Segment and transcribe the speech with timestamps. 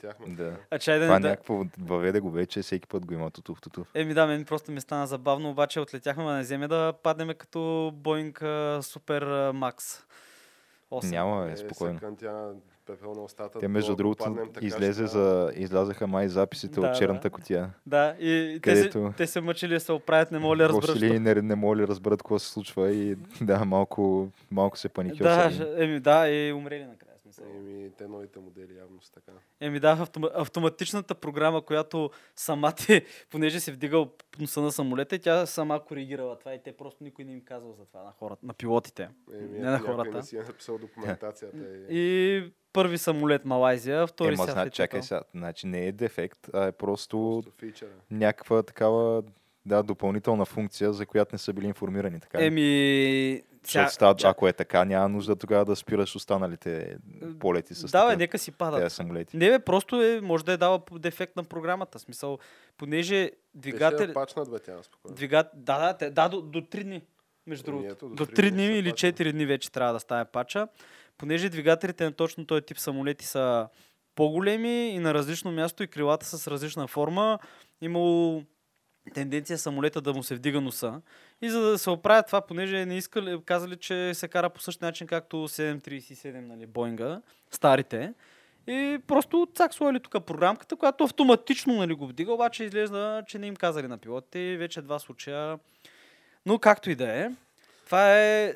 [0.00, 0.34] Отлетяхме.
[0.34, 0.56] Да.
[0.70, 1.28] А чай да Това не да...
[1.28, 3.88] някакво въведе го вече, всеки път го има тутув, тутув.
[3.94, 8.42] Еми да, мен просто ми стана забавно, обаче отлетяхме на земя да паднем като Боинг
[8.82, 10.04] Супер Макс.
[10.92, 11.10] 8.
[11.10, 11.94] Няма, Е, е, спокойно.
[11.94, 12.52] Съкънтя
[12.86, 13.58] пепел на устата.
[13.58, 17.30] Те, между другото, паднем така, излезе ще за, излязаха май записите Да, от черната да.
[17.30, 17.70] котия.
[17.86, 20.68] Да, и те, се, Където- те се мъчили да се оправят, не мога ли да
[20.68, 20.86] разберат.
[20.86, 24.78] Просто ли не, не могат ли да разберат какво се случва и да, малко, малко
[24.78, 25.52] се Да, паникьосали.
[25.52, 27.09] ж- еми да, и умрели накрая.
[27.40, 27.56] Смисъл.
[27.56, 29.32] Еми, те новите модели явно са така.
[29.60, 35.46] Еми да, автома, автоматичната програма, която сама те, понеже се вдигал носа на самолета, тя
[35.46, 38.54] сама коригирала това и те просто никой не им казал за това на хората, на
[38.54, 39.08] пилотите.
[39.32, 40.16] Еми, Не на хората.
[40.16, 41.56] не си е написал документацията.
[41.56, 41.86] и...
[41.90, 46.48] И първи самолет Малайзия, втори Ема, сега зна, лети чакай сега, значи не е дефект,
[46.54, 49.22] а е просто Просто някаква такава
[49.66, 52.20] да, допълнителна функция, за която не са били информирани.
[52.20, 52.44] Така?
[52.44, 56.96] Еми, Защото става, чак- ако е така, няма нужда тогава да спираш останалите
[57.40, 58.80] полети с да, бе, нека си падат.
[58.80, 59.36] тези самолети.
[59.36, 61.98] Не, бе, просто е, може да е дала по- дефект на програмата.
[61.98, 62.38] Смисъл,
[62.76, 63.88] понеже Двигател...
[63.88, 64.04] двигател...
[64.06, 65.14] Ще пачнат, бе, тя спокойно.
[65.16, 65.46] Двигат...
[65.54, 67.02] Да, да, те, да, до, до 3 дни.
[67.46, 67.94] Между Еми, другото.
[67.96, 69.12] ето, до До три 3 дни ще или пачне.
[69.12, 70.68] 4 дни вече трябва да стане пача.
[71.18, 73.68] Понеже двигателите на точно този тип самолети са
[74.14, 77.38] по-големи и на различно място и крилата са с различна форма,
[77.80, 78.42] имало
[79.14, 81.00] тенденция самолета да му се вдига носа.
[81.42, 84.86] И за да се оправят това, понеже не искали, казали, че се кара по същия
[84.86, 88.14] начин, както 737, нали, Боинга, старите.
[88.66, 93.46] И просто цак сложили тук програмката, която автоматично нали, го вдига, обаче изглежда, че не
[93.46, 94.38] им казали на пилотите.
[94.38, 95.58] и Вече два случая.
[96.46, 97.30] Но както и да е,
[97.84, 98.54] това е,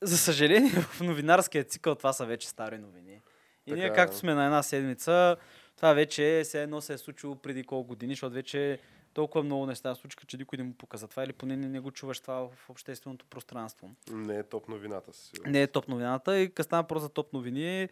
[0.00, 3.20] за съжаление, в новинарския цикъл това са вече стари новини.
[3.66, 5.36] И Така ние, както сме на една седмица,
[5.76, 8.78] това вече е, все едно се е случило преди колко години, защото вече
[9.14, 11.80] толкова много неща се случиха, че никой не му показа това или поне не, не
[11.80, 13.90] го чуваш това в общественото пространство.
[14.10, 15.26] Не е топ новината си.
[15.26, 15.52] сигурно.
[15.52, 17.88] Не е топ новината и стана въпрос за топ новини,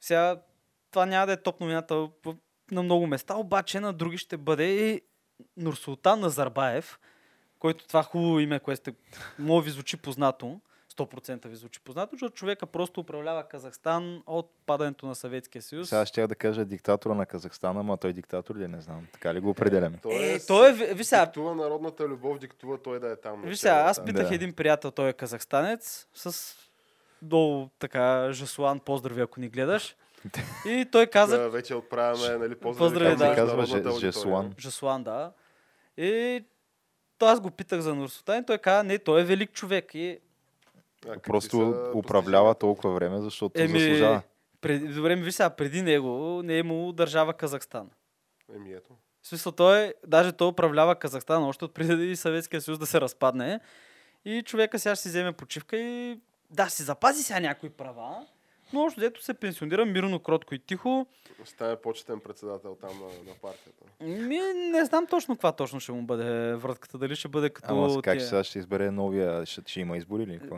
[0.00, 0.42] сега
[0.90, 2.08] това няма да е топ новината
[2.70, 5.02] на много места, обаче на други ще бъде и
[5.56, 6.98] Нурсултан Назарбаев,
[7.58, 8.94] който това хубаво име, което сте,
[9.38, 10.60] може ви звучи познато,
[10.96, 15.88] 100% ви звучи познато, защото човека просто управлява Казахстан от падането на Съветския съюз.
[15.88, 19.06] Сега ще я да кажа диктатора на Казахстан, ама той диктатор ли е, не знам.
[19.12, 19.98] Така ли го определяме?
[19.98, 23.42] Той Е, е, той е, ви- сега, Диктува народната любов, диктува той да е там.
[23.42, 24.34] Виж сега, аз питах Да.
[24.34, 26.54] един приятел, той е казахстанец, с
[27.22, 29.96] долу така Жасуан, поздрави ако ни гледаш.
[30.66, 33.34] И той каза, Да, вече отправяме, нали, поздрави да.
[33.34, 33.98] Казва.
[33.98, 34.54] Жесуан.
[34.58, 35.32] Жасуан, да.
[35.96, 36.44] И
[37.18, 39.94] то аз го питах за Нурсултан и той каза, не, той е велик човек.
[39.94, 40.18] И,
[41.08, 44.22] А Просто са управлява толкова време, защото еми, заслужава.
[44.60, 47.90] преди, добре, ми виж сега, преди него не е имало държава Казахстан.
[48.56, 48.90] Еми ето.
[49.22, 53.00] В смисъл, той, е- даже той управлява Казахстан още от преди Съветския съюз да се
[53.00, 53.60] разпадне.
[54.24, 56.20] И човека сега ще си вземе почивка и
[56.50, 58.26] да, си запази сега някои права,
[58.72, 61.06] но още дето се пенсионира мирно, кротко и тихо.
[61.44, 63.84] Стане почетен председател там на, на партията.
[64.00, 64.38] Ми,
[64.70, 66.98] не знам точно каква точно ще му бъде вратката.
[66.98, 67.68] Дали ще бъде като...
[67.70, 70.56] Ама как тия- сега ще избере новия, ще, ще има избори или какво?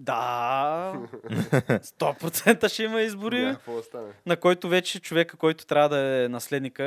[0.00, 0.94] Да,
[1.28, 6.84] 100% ще има избори, да на който вече човека, който трябва да е наследника,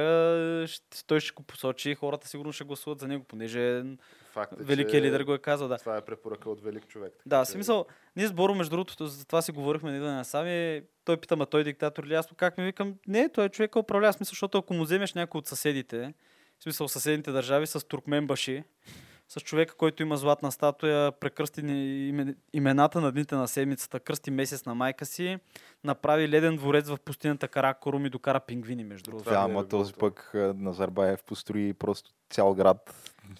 [0.68, 3.84] ще, той ще го посочи и хората сигурно ще гласуват за него, понеже
[4.32, 5.68] Факт е, великият лидер го е казал.
[5.68, 7.14] Да, Това е препоръка от велик човек.
[7.18, 7.86] така да че- си мисъл,
[8.16, 10.82] ние с Боро, между другото, за това си говорихме не да сами.
[11.06, 12.14] Той пита, ма той е диктатор ли?
[12.16, 15.40] Аз как ми викам, не, той е човека управлява, смисъл, защото ако му вземеш някой
[15.40, 16.14] от съседите,
[16.60, 18.64] в смисъл съседните държави с туркмен баши,
[19.31, 21.62] с човека, който има златна статуя, прекръсти
[22.53, 25.38] имената на дните на седмицата, кръсти месец на майка си,
[25.84, 29.30] направи леден дворец в пустинята Каракорум и докара пингвини, между другото.
[29.30, 32.94] Да, ми е ама този пък Назарбаев построи просто цял град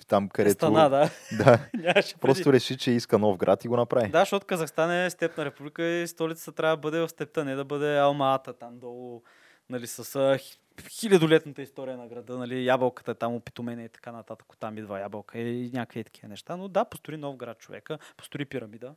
[0.08, 0.54] там, където...
[0.54, 1.10] Стана, да.
[1.38, 1.60] да.
[2.22, 4.10] Просто реши, че иска нов град и го направи.
[4.10, 7.66] Да, защото Казахстан е степна република и столицата трябва да бъде в степта, не да
[7.66, 9.24] бъде Алма-Ата там долу,
[9.72, 10.40] нали, с а,
[10.90, 15.40] хилядолетната история на града, нали, ябълката е там опитомена и така нататък, там идва ябълка
[15.40, 16.58] и някакви такива неща.
[16.58, 18.96] Но да, построи нов град човека, построи пирамида.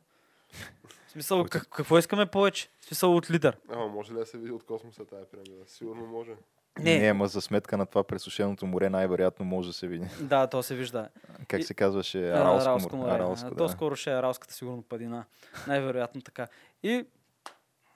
[1.07, 2.69] В смисъл, как, какво искаме повече?
[2.79, 3.57] В смисъл от лидер.
[3.69, 5.63] Ама може ли да се види от космоса тази пирамида?
[5.67, 6.31] Сигурно може.
[6.79, 10.07] Не, не, ама за сметка на това пресушеното море най-вероятно може да се види.
[10.21, 11.09] Да, то се вижда.
[11.47, 12.29] Как се казваше?
[12.29, 13.11] Аралско, Аралско море.
[13.11, 13.55] Аралско, да.
[13.55, 15.25] То скоро ще е Аралската сигурно падина.
[15.67, 16.47] Най-вероятно така.
[16.83, 17.05] И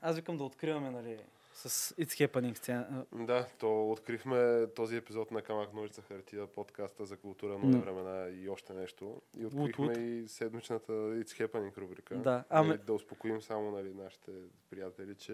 [0.02, 1.18] аз викам да откриваме, нали,
[1.62, 3.06] с It's Happening сцена.
[3.14, 7.82] Да, то открихме този епизод на Камък Ножица Хартия, подкаста за култура, нови М.
[7.82, 9.22] времена и още нещо.
[9.34, 9.98] И открихме лут.
[9.98, 12.16] и седмичната It's Happening рубрика.
[12.16, 14.32] Да, ами- Нали, да успокоим само нали, нашите
[14.70, 15.32] приятели, че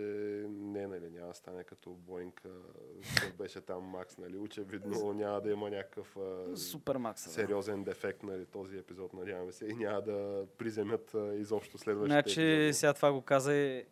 [0.50, 2.42] не, нали, няма да стане като Боинг,
[3.38, 6.18] беше там Макс, нали, очевидно няма да има някакъв
[6.56, 7.22] Супер Макс.
[7.24, 12.74] сериозен дефект нали, този епизод, надяваме се, и няма да приземят изобщо следващите Значи епизоди.
[12.74, 13.86] сега това го каза и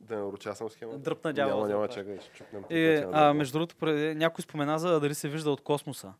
[0.00, 0.98] Да не участвам схемата.
[0.98, 2.64] Дръпна дявола Няма, няма, чакай, ще чукнем.
[2.70, 6.12] Е, а, между другото, някой спомена за дали се вижда от космоса.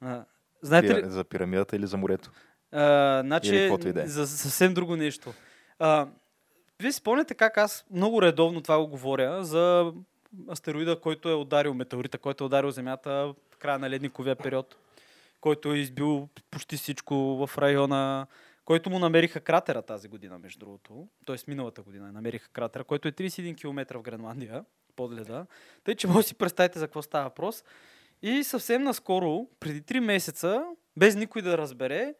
[0.00, 0.24] А,
[0.62, 2.30] знаете ли, За пирамидата или за морето?
[2.72, 4.06] А, значи, е.
[4.06, 5.32] за съвсем друго нещо.
[5.78, 6.08] А,
[6.80, 9.92] вие си спомняте как аз много редовно това го говоря за
[10.50, 14.76] астероида, който е ударил метеорита, който е ударил Земята в края на ледниковия период,
[15.40, 18.26] който е избил почти всичко в района,
[18.64, 21.08] който му намериха кратера тази година, между другото.
[21.24, 24.64] Тоест миналата година намериха кратера, който е 31 км в Гренландия,
[24.96, 25.46] под леда.
[25.84, 27.64] Тъй, че може да си представите за какво става въпрос.
[28.22, 30.64] И съвсем наскоро, преди 3 месеца,
[30.96, 32.14] без никой да разбере,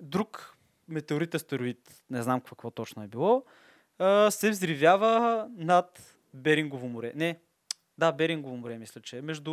[0.00, 0.56] друг
[0.88, 3.44] метеорит астероид, не знам какво точно е било,
[4.30, 7.12] се взривява над Берингово море.
[7.14, 7.38] Не,
[7.98, 9.22] да, Берингово море, мисля, че е.
[9.22, 9.52] Между...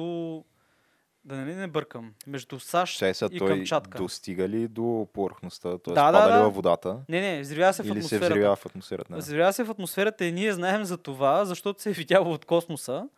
[1.25, 2.13] Да не, не бъркам.
[2.27, 3.97] Между САЩ Чай сега и той Камчатка.
[3.97, 5.69] достига ли до повърхността?
[5.69, 5.93] Т.е.
[5.93, 6.43] Да, да, пада ли да.
[6.43, 6.97] във водата?
[7.09, 8.25] Не, не, взривява се в Или се атмосферата.
[8.27, 9.13] взривява в атмосферата?
[9.13, 9.19] Да.
[9.19, 13.09] Взривява се в атмосферата и ние знаем за това, защото се е видяло от космоса.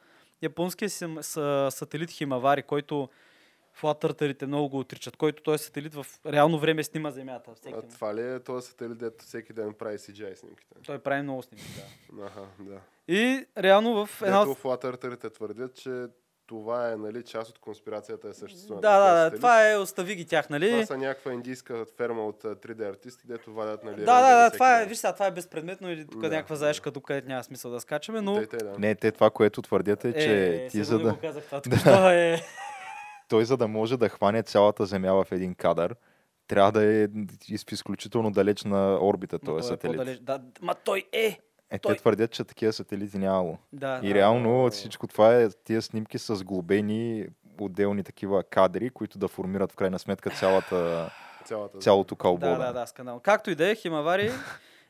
[0.41, 3.09] Японският сим- са- сателит Химавари, който
[3.73, 7.51] флатъртарите много го отричат, който той сателит в реално време снима Земята.
[7.55, 7.75] Всеки.
[7.77, 10.75] А това ли е този сателит, дето всеки ден прави CGI снимките?
[10.85, 11.65] Той прави много снимки,
[12.13, 12.25] да.
[12.25, 12.79] Аха, да.
[13.07, 14.41] И реално в една...
[14.41, 16.05] Ето от- флатъртърите твърдят, че
[16.47, 18.81] това е нали, част от конспирацията е съществуване.
[18.81, 20.69] Да, да, да, това е, остави ги тях, нали?
[20.71, 24.51] Това са някаква индийска ферма от а, 3D артисти, дето вадят нали, Да, да, да,
[24.51, 27.43] това е, виж сега, това е безпредметно или тук Да, някаква заешка, тук където няма
[27.43, 28.35] смисъл да скачаме, но...
[28.35, 28.79] Те, те, да.
[28.79, 31.13] Не, те това, което твърдят е, че ти за да...
[31.13, 32.41] го казах това, току-що е...
[33.29, 35.95] той за да може да хване цялата Земя в един кадър,
[36.47, 37.07] трябва да е
[37.47, 39.97] из- изключително далеч на орбита този той е сателит.
[39.97, 40.19] по-далеч.
[40.19, 41.39] Да, ма той е!
[41.71, 43.57] Е, той- те твърдят, че такива сателити нямало.
[43.73, 44.15] Да, И да.
[44.15, 47.25] реално всичко това е тия снимки с глобени
[47.59, 51.09] отделни такива кадри, които да формират в крайна сметка цялата,
[51.45, 52.45] Цялата цялото кълбо.
[52.45, 53.19] Да, да, да, скандал.
[53.19, 54.31] Както и да е, Химавари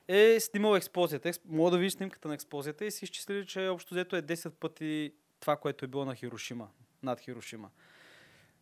[0.07, 1.30] е снимал експлозията.
[1.30, 4.50] Експ- Мога да видиш снимката на експлозията и си изчислили, че общо взето е 10
[4.50, 6.68] пъти това, което е било на Хирошима,
[7.04, 7.69] над Хирошима.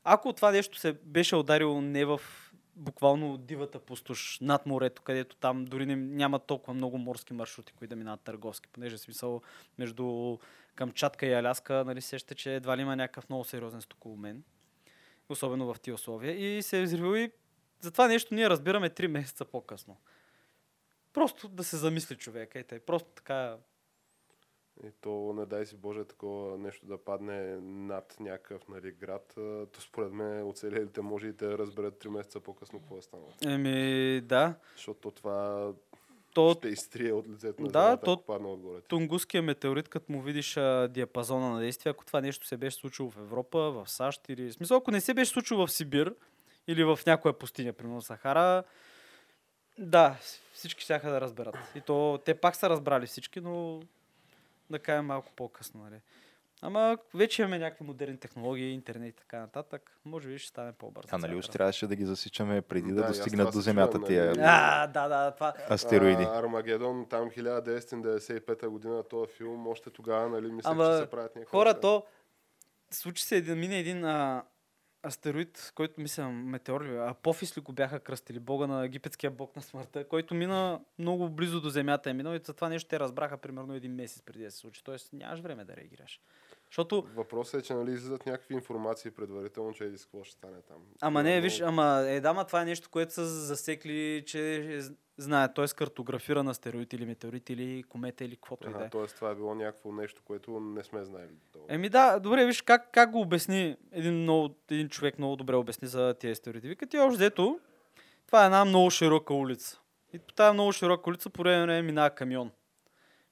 [0.04, 2.22] Ако това нещо се беше ударило не в
[2.76, 7.90] буквално дивата пустош над морето, където там дори не, няма толкова много морски маршрути, които
[7.90, 9.42] да минават търговски, понеже смисъл
[9.78, 10.38] между
[10.76, 14.44] Камчатка и Аляска, нали сещате, че едва ли има някакъв много сериозен стокообмен,
[15.30, 16.58] особено в тия условия.
[16.58, 17.32] И се е взривил и
[17.80, 19.98] за това нещо ние разбираме 3 месеца по-късно.
[21.14, 22.56] Просто да се замисли човек.
[22.56, 23.58] Ей, тъй, просто така.
[24.84, 29.34] И то, не дай си Боже, такова нещо да падне над някакъв нали, град,
[29.72, 33.30] то според мен оцелелите може и да разберат 3 месеца по-късно какво е станало.
[33.46, 34.56] Еми, да.
[34.76, 35.72] Защото това
[36.34, 38.82] То ще изтрие от лицето на Да, земята, то- падне отгоре.
[38.82, 43.10] Тунгуския метеорит, като му видиш а, диапазона на действие, ако това нещо се беше случило
[43.10, 44.50] в Европа, в САЩ или...
[44.50, 46.16] В смисъл, ако не се беше случило в Сибир
[46.68, 48.64] или в някоя пустиня, примерно Сахара,
[49.78, 50.18] да,
[50.54, 51.56] всички ще да разберат.
[51.76, 53.82] И то те пак са разбрали всички, но
[54.70, 55.84] да кажем малко по-късно.
[55.84, 56.02] Нали.
[56.62, 59.98] Ама вече имаме някакви модерни технологии, интернет и така нататък.
[60.06, 61.08] Може би ще стане по-бързо.
[61.12, 64.26] А нали още трябваше да ги засичаме преди Да, да, достигнат до Земята чувам, тия
[64.26, 64.40] нали?
[64.44, 65.54] А, да, да, това.
[65.70, 66.24] астероиди.
[66.24, 71.36] А, Армагедон, там 1995 година, този филм, още тогава, нали, мисля, Ама, че се правят
[71.36, 71.82] някакви Хора, неща.
[71.82, 72.06] то
[72.92, 74.44] случи се един, мине един а,
[75.04, 79.62] астероид, който мисля, метеор ли, Апофис ли го бяха кръстили, бога на египетския бог на
[79.62, 83.38] смъртта, който мина много близо до земята е минал и за това нещо те разбраха
[83.38, 84.84] примерно един месец преди да се случи.
[84.84, 86.20] Тоест нямаш време да реагираш.
[86.74, 90.78] Защото Въпросът е, че нали, излизат някакви информации предварително, че еди какво ще стане там.
[91.02, 94.82] Ама не, виж, ама е, да, ма това е нещо, което са засекли, че е
[94.82, 95.66] з- знаят, т.е.
[95.68, 98.90] картографиран астероид или метеорит или комета или каквото и да е.
[98.90, 99.06] т.е.
[99.06, 101.34] това е било някакво нещо, което не сме знаели.
[101.54, 101.60] до.
[101.68, 105.88] Еми да, добре, виж как, как го обясни един, много, един човек много добре обясни
[105.88, 106.68] за тези стереотипи.
[106.68, 107.60] Вика ти общо взето,
[108.28, 109.80] това е една много широка улица.
[110.14, 112.52] И по тази много широка улица по време на време минава камион.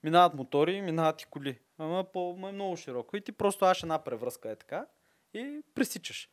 [0.03, 1.59] Минават мотори, минават и коли.
[1.77, 3.17] Ама по, е много широко.
[3.17, 4.85] И ти просто аш една превръзка е така
[5.33, 6.29] и пресичаш.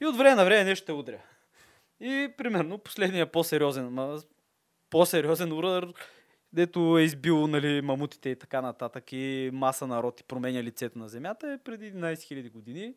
[0.00, 1.22] И от време на време нещо те удря.
[2.00, 4.20] И примерно последния по-сериозен,
[4.90, 5.92] по-сериозен удар,
[6.52, 11.08] дето е избил нали, мамутите и така нататък и маса народ и променя лицето на
[11.08, 12.94] Земята е преди 11 000 години.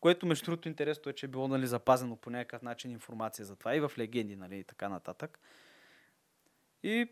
[0.00, 3.56] Което между другото интересно е, че е било нали, запазено по някакъв начин информация за
[3.56, 5.38] това и в легенди нали, и така нататък.
[6.82, 7.06] И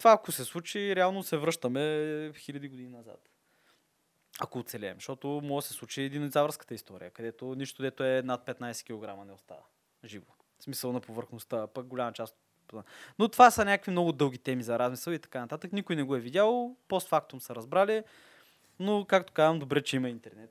[0.00, 3.30] това ако се случи, реално се връщаме хиляди години назад.
[4.40, 8.84] Ако оцелеем, защото може да се случи динозавърската история, където нищо дето е над 15
[8.84, 9.62] кг не остава
[10.04, 10.26] живо.
[10.58, 12.36] В смисъл на повърхността, пък голяма част
[13.18, 15.72] но това са някакви много дълги теми за размисъл и така нататък.
[15.72, 18.02] Никой не го е видял, постфактум са разбрали,
[18.78, 20.50] но както казвам, добре, че има интернет.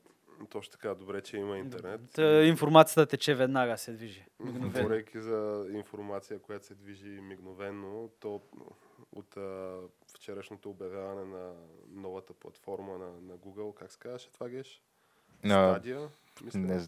[0.49, 2.01] Точно така, добре, че има интернет.
[2.13, 4.25] Та, информацията тече веднага, се движи.
[4.39, 4.71] Мигновено.
[4.71, 8.41] Говорейки за информация, която се движи мигновенно, то
[9.11, 9.79] от а,
[10.13, 11.53] вчерашното обявяване на
[11.89, 14.83] новата платформа на, на Google, как се казваше това геш?
[15.45, 16.09] Стадия?
[16.43, 16.87] Мисля, Не,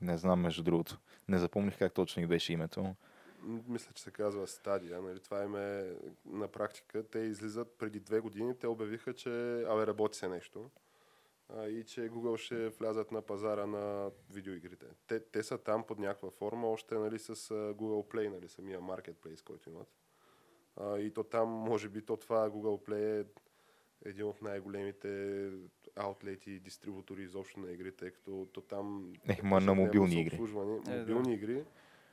[0.00, 0.98] не знам, между другото.
[1.28, 2.94] Не запомних как точно и беше името.
[3.42, 5.02] Мисля, че се казва Стадия.
[5.02, 5.20] Нали?
[5.20, 5.96] Това им е
[6.26, 7.02] на практика.
[7.02, 8.58] Те излизат преди две години.
[8.58, 10.70] Те обявиха, че абе, работи се нещо.
[11.68, 14.86] И че Google ще влязат на пазара на видеоигрите.
[15.06, 19.44] Те, те са там под някаква форма, още нали, с Google Play, нали, самия marketplace,
[19.44, 19.88] който имат.
[20.80, 23.24] А, и то там, може би, то това Google Play е
[24.04, 25.50] един от най-големите
[25.96, 30.36] аутлети и дистрибутори изобщо на игри, тъй като то там Е, ма на мобилни игри.
[30.36, 30.98] Е, да.
[30.98, 31.64] мобилни игри,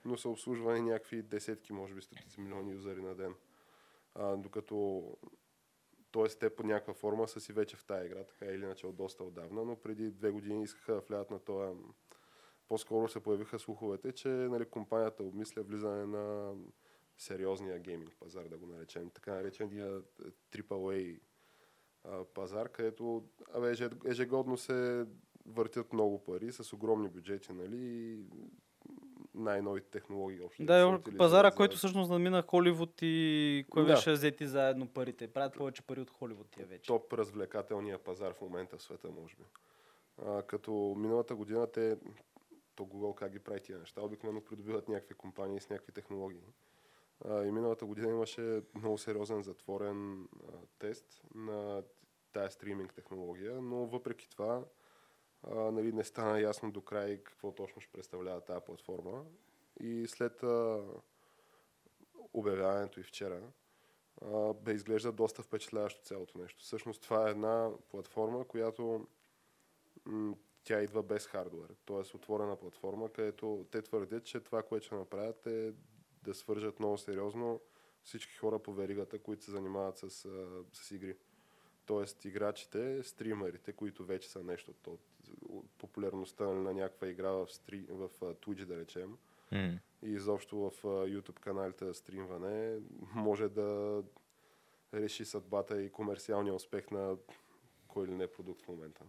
[0.06, 3.34] но са обслужвани някакви десетки, може би стотици милиони юзери на ден.
[4.16, 5.04] А, докато
[6.12, 6.28] т.е.
[6.28, 9.24] те по някаква форма са си вече в тази игра, така или иначе от доста
[9.24, 11.80] отдавна, но преди две години искаха да влязат на този...
[12.68, 16.54] По-скоро се появиха слуховете, че нали, компанията обмисля влизане на
[17.18, 19.10] сериозния гейминг пазар, да го наречем.
[19.10, 20.02] Така наречения
[20.52, 21.20] AAA
[22.26, 25.06] пазар, където абе, еже- ежегодно се
[25.46, 28.20] въртят много пари с огромни бюджети, нали,
[29.34, 30.66] най-новите технологии общо.
[30.66, 33.94] Да, утилизират пазара, за- който всъщност надмина Холивуд и кой Да.
[33.94, 35.28] беше взети заедно парите.
[35.28, 36.88] Правят повече пари от Холивуд тия вече.
[36.88, 39.44] топ развлекателния пазар в момента в света, може би.
[40.18, 41.98] А, като миналата година те,
[42.76, 46.42] то Google как ги прави тия неща, обикновено придобиват някакви компании с някакви технологии.
[47.26, 50.28] А, и миналата година имаше много сериозен затворен а,
[50.80, 51.84] тест на
[52.34, 54.66] тая стриминг технология, но въпреки това
[55.44, 59.26] а, нали, не стана ясно до край какво точно ще представлява тази платформа.
[59.80, 60.84] И след а,
[62.34, 63.42] обявяването и вчера,
[64.22, 66.64] а, бе изглежда доста впечатляващо цялото нещо.
[66.64, 69.08] Всъщност това е една платформа, която
[70.06, 72.16] м, тя идва без хардвер, т.е.
[72.16, 75.74] отворена платформа, където те твърдят, че това, което ще направят е
[76.26, 77.62] да свържат много сериозно
[78.04, 80.10] всички хора по веригата, които се занимават с,
[80.74, 81.18] с игри.
[81.86, 85.00] Тоест играчите, стримерите, които вече са нещо от,
[85.78, 89.18] популярността на някаква игра в, стри, в Twitch, да речем,
[89.52, 89.80] М.
[90.04, 92.80] и изобщо в YouTube каналите за стримване
[93.14, 94.04] може да
[94.94, 97.18] реши съдбата и комерциалния успех на
[97.88, 99.02] кой или не продукт в момента.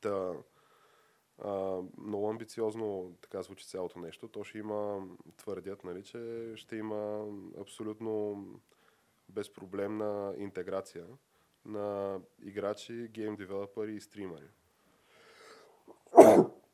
[0.00, 0.32] Та,
[1.44, 4.28] а, много амбициозно така звучи цялото нещо.
[4.28, 7.26] То ще има, твърдят, нали, че ще има
[7.60, 8.44] абсолютно
[9.28, 11.06] безпроблемна интеграция
[11.64, 14.48] на играчи, гейм девелопери и стримери.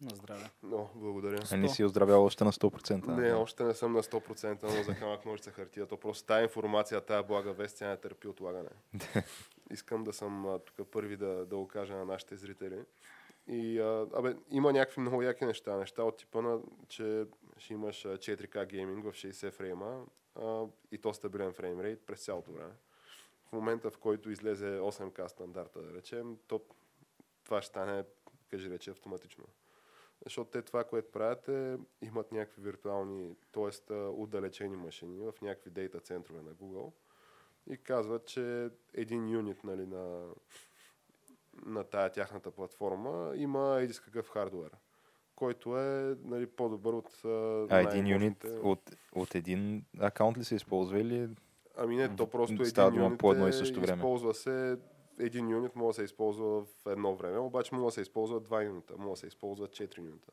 [0.03, 0.51] На здраве.
[0.63, 1.43] Но, благодаря.
[1.53, 3.09] А не си оздравял още на 100%.
[3.09, 5.87] Не, още не съм на 100%, но за камък ножица хартия.
[5.87, 8.69] То просто тая информация, тая блага вест, тя не търпи отлагане.
[9.71, 12.85] Искам да съм тук първи да, да го кажа на нашите зрители.
[13.49, 15.77] И, а, абе, има някакви много яки неща.
[15.77, 17.27] Неща от типа на, че
[17.59, 22.53] ще имаш а, 4K гейминг в 60 фрейма а, и то стабилен фреймрейт през цялото
[22.53, 22.73] време.
[23.49, 26.61] В момента, в който излезе 8K стандарта, да речем, то
[27.45, 28.05] това ще стане,
[28.51, 29.45] кажи рече, автоматично.
[30.25, 33.95] Защото те това, което правят е, имат някакви виртуални, т.е.
[33.95, 36.93] отдалечени машини в някакви дейта центрове на Google
[37.67, 40.29] и казват, че един юнит нали, на,
[41.67, 44.71] на тая тяхната платформа има един какъв хардвер,
[45.37, 47.25] който е нали, по-добър от
[47.71, 51.29] а, един юнит от, от един акаунт ли се използва или
[51.77, 53.97] Ами не, то просто един юнит по едно и е- също време.
[53.97, 54.79] използва се,
[55.19, 58.63] един юнит може да се използва в едно време, обаче може да се използва два
[58.63, 60.33] юнита, може да се използва 4 юнита.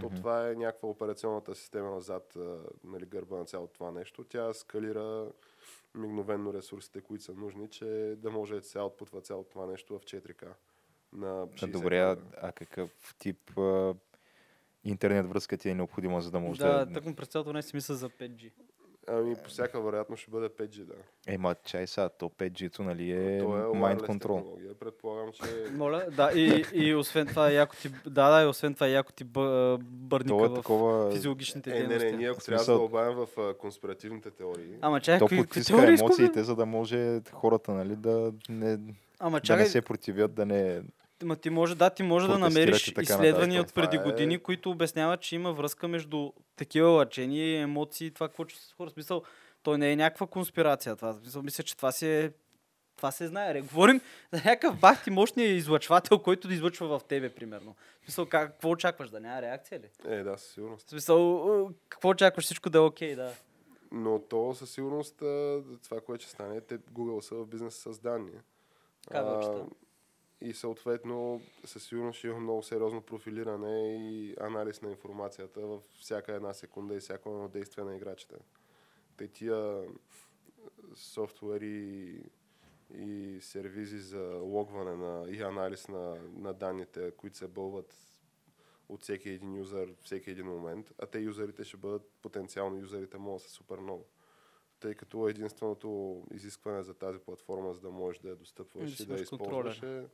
[0.00, 0.16] То Мгм.
[0.16, 2.36] това е някаква операционната система назад
[2.84, 4.24] нали, гърба на цялото това нещо.
[4.24, 5.32] Тя скалира
[5.94, 10.02] мигновенно ресурсите, които са нужни, че да може да се отпутва цялото това нещо в
[10.02, 10.46] 4К.
[11.12, 13.94] На А, 60 Добре, а, а какъв тип а,
[14.84, 16.92] интернет връзка ти е необходима, за да може Да, да...
[16.92, 18.52] тъкмо през цялото време си мисля за 5G.
[19.10, 20.94] Ами по всяка вероятност ще бъде 5G, да.
[21.26, 24.74] Ема, чай сега, то 5G-то, нали е, То е mind control.
[24.74, 28.86] Предполагам, че Моля, да, и, и освен това яко ти, да, да, и освен това
[28.86, 31.12] яко ти бъ, бърника е в такова...
[31.12, 32.10] физиологичните Е, не, дейности.
[32.10, 36.56] не, ние ако трябва да дълбавим в конспиративните теории, Ама чакай, То потиска емоциите, за
[36.56, 38.78] да може хората, нали, да не,
[39.20, 40.82] Ама да чакай, не се противят, да не...
[41.22, 44.70] Ма ти може, да, ти може да намериш така изследвания от преди е- години, които
[44.70, 48.90] обясняват, че има връзка между такива лъчения, емоции и това, какво че хора.
[48.90, 49.22] Смисъл,
[49.62, 50.96] той не е някаква конспирация.
[50.96, 51.14] Това.
[51.14, 52.32] Смисъл, мисля, че това си е
[52.98, 53.54] това се знае.
[53.54, 53.60] Ре.
[53.60, 54.00] Говорим
[54.32, 57.74] за някакъв бах ти мощния излъчвател, който да излъчва в тебе, примерно.
[58.00, 59.10] В смисъл, как, какво очакваш?
[59.10, 60.12] Да няма реакция ли?
[60.14, 60.86] е, да, със сигурност.
[60.86, 62.44] В смисъл, е, какво очакваш?
[62.44, 63.32] Всичко да е окей, да.
[63.92, 67.98] Но то със сигурност а, това, което ще стане, те Google са в бизнес с
[67.98, 68.30] данни.
[69.10, 69.64] Кабелчета.
[70.40, 76.32] И съответно, със сигурност ще има много сериозно профилиране и анализ на информацията във всяка
[76.32, 78.36] една секунда и всяко едно действие на играчите.
[79.16, 79.84] Те тия
[80.94, 82.22] софтуери
[82.94, 87.94] и сервизи за логване на, и анализ на, на данните, които се бълват
[88.88, 93.42] от всеки един юзър, всеки един момент, а те юзерите ще бъдат потенциално юзерите могат
[93.42, 94.06] са супер много.
[94.80, 99.06] Тъй като единственото изискване за тази платформа, за да можеш да я достъпваш Да и
[99.06, 100.06] да я използваш е,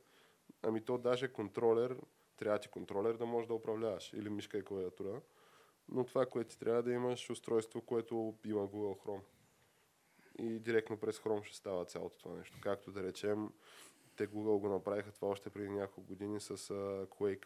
[0.65, 1.97] ами то даже контролер,
[2.37, 5.21] трябва ти контролер да можеш да управляваш или мишка и клавиатура.
[5.89, 9.21] Но това, което ти трябва да имаш устройство, което има Google Chrome.
[10.39, 12.57] И директно през Chrome ще става цялото това нещо.
[12.61, 13.49] Както да речем,
[14.15, 17.45] те Google го направиха това още преди няколко години с uh, Quake.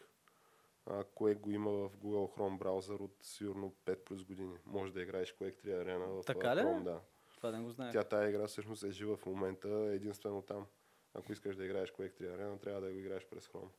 [0.88, 4.56] Uh, Quake го има в Google Chrome браузър от сигурно 5 плюс години.
[4.66, 6.60] Може да играеш Quake 3 Arena в Така ли?
[6.60, 7.00] Chrome, да.
[7.36, 7.92] Това не го знаех.
[7.92, 10.66] Тя тая игра всъщност е жива в момента единствено там.
[11.14, 13.70] Ако искаш да играеш Quake 3 Arena, трябва да го играеш през Chrome.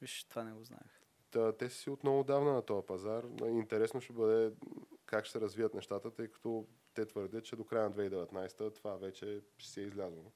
[0.00, 1.00] Виж, това не го знаех.
[1.30, 3.24] Та, те си от много давна на този пазар.
[3.46, 4.52] Интересно ще бъде
[5.06, 8.96] как ще се развият нещата, тъй като те твърдят, че до края на 2019 това
[8.96, 10.32] вече ще се е излязло.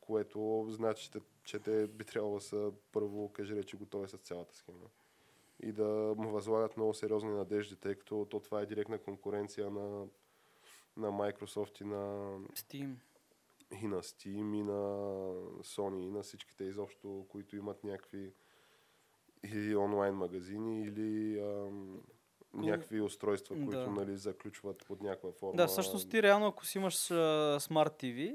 [0.00, 4.54] Което значи, че, че те би трябвало да са първо, кажи речи, готови с цялата
[4.54, 4.88] схема.
[5.60, 10.06] И да му възлагат много сериозни надежди, тъй като то това е директна конкуренция на,
[10.96, 12.94] на Microsoft и на, Steam.
[13.82, 14.72] И на Steam, и на
[15.62, 18.32] Sony, и на всичките изобщо, които имат някакви
[19.44, 22.00] или онлайн магазини, или ам,
[22.54, 23.90] някакви устройства, които да.
[23.90, 25.56] нали, заключват под някаква форма.
[25.56, 26.94] Да, всъщност ти реално, ако си имаш
[27.62, 28.34] смарт TV,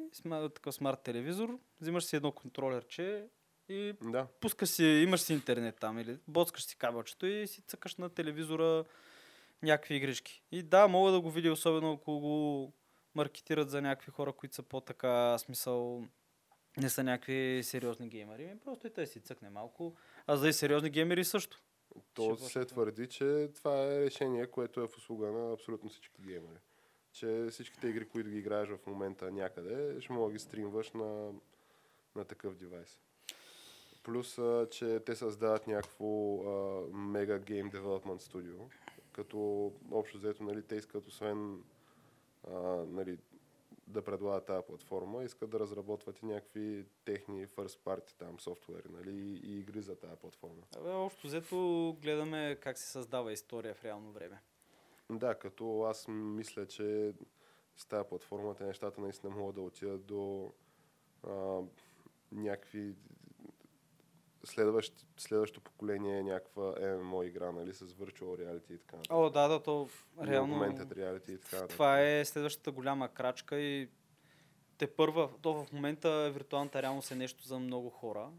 [0.53, 3.27] такъв смарт телевизор, взимаш си едно контролерче
[3.69, 7.95] и Да, пускаш си, имаш си интернет там или боцкаш си кабелчето и си цъкаш
[7.95, 8.83] на телевизора
[9.63, 10.43] някакви игрички.
[10.51, 12.73] И да, мога да го видя, особено ако го
[13.15, 16.03] маркетират за някакви хора, които са по-така смисъл
[16.77, 18.45] не са някакви сериозни геймери.
[18.45, 19.95] Ми Просто и те си цъкне малко.
[20.27, 21.61] А за и сериозни геймери също.
[22.13, 22.65] то Ще се почне.
[22.65, 26.59] твърди, че това е решение, което е в услуга на абсолютно всички геймери.
[27.11, 31.31] Че всичките игри, които ги играеш в момента някъде, ще мога да ги стримваш на,
[32.15, 32.99] на такъв девайс.
[34.03, 38.57] Плюс, а, че те създават някакво а, мега гейм девелопмент студио,
[39.11, 41.63] като общо взето, нали, те искат освен
[42.47, 43.17] а, нали,
[43.87, 49.11] да предлагат тази платформа, искат да разработват и някакви техни first party там софтуери, нали,
[49.11, 50.63] и, и игри за тази платформа.
[50.77, 54.41] Абе, общо взето гледаме как се създава история в реално време.
[55.09, 57.13] Да, като аз мисля, че
[57.77, 60.53] с тази платформа те нещата наистина могат да отидат до
[61.27, 61.61] а,
[62.31, 62.95] някакви
[64.45, 68.97] следващ, следващото поколение е някаква MMO игра, нали, с virtual reality и така.
[69.09, 69.89] О, да, да, то
[70.23, 70.55] реално...
[70.55, 71.67] Augmented reality и така.
[71.67, 73.89] Това е следващата голяма крачка и
[74.77, 78.29] те първа, то в момента виртуалната реалност е нещо за много хора.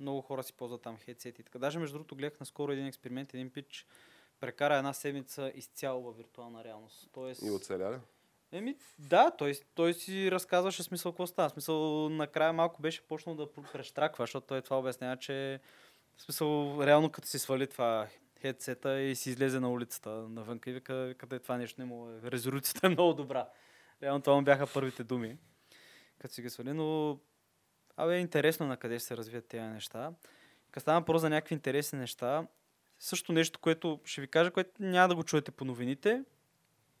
[0.00, 1.58] Много хора си ползват там хедсети и така.
[1.58, 3.86] Даже между другото гледах наскоро един експеримент, един пич
[4.40, 7.08] прекара една седмица изцяло във виртуална реалност.
[7.12, 8.00] Тоест, И оцеля?
[8.52, 11.50] Еми, да, той, той си разказваше смисъл какво става.
[11.50, 15.60] Смисъл, накрая малко беше почнал да пр- прещраква, защото той това обяснява, че
[16.18, 18.08] смисъл, реално като си свали това
[18.40, 21.84] хедсета и си излезе на улицата навънка и вика, вика да е това нещо не
[21.84, 22.12] мога.
[22.24, 23.48] Резолюцията е много добра.
[24.02, 25.36] Реално това му бяха първите думи,
[26.18, 27.18] като си ги свали, но
[27.96, 30.12] абе, е интересно на къде ще се развият тези неща.
[30.70, 32.46] Като става въпрос за някакви интересни неща,
[32.98, 36.24] също нещо, което ще ви кажа, което няма да го чуете по новините.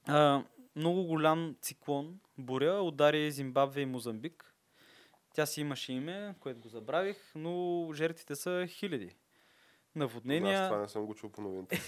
[0.06, 0.44] А,
[0.76, 4.54] много голям циклон, буря, удари Зимбабве и Мозамбик.
[5.34, 9.16] Тя си имаше име, което го забравих, но жертвите са хиляди.
[9.90, 10.68] Аз Наводнения.
[10.68, 11.82] това не съм го чул по новините.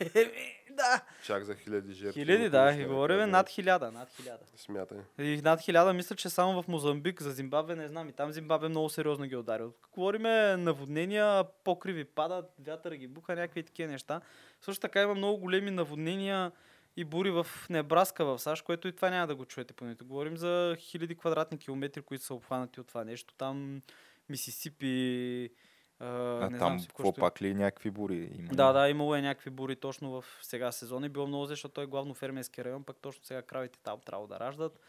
[0.14, 1.04] Еми, да.
[1.24, 2.20] Чак за хиляди жертви.
[2.20, 2.72] Хиляди, да.
[2.72, 4.44] И говорим над хиляда, над хиляда.
[4.56, 4.98] Смятай.
[5.18, 8.08] И над хиляда, мисля, че само в Мозамбик, за Зимбабве не знам.
[8.08, 9.74] И там Зимбабве много сериозно ги е ударил.
[9.92, 14.20] Говориме наводнения, покриви падат, вятър ги буха, някакви такива неща.
[14.60, 16.52] Също така има много големи наводнения
[17.00, 20.04] и бури в Небраска, в САЩ, което и това няма да го чуете по нито.
[20.04, 23.34] Говорим за хиляди квадратни километри, които са обхванати от това нещо.
[23.34, 23.82] Там
[24.28, 25.50] Мисисипи,
[25.98, 28.48] а, А не знам там какво пак ли някакви бури има?
[28.52, 31.74] Да, да, имало е някакви бури точно в сега сезон и било много, зле, защото
[31.74, 34.80] той е главно фермерски район, пък точно сега кравите там трябва да раждат.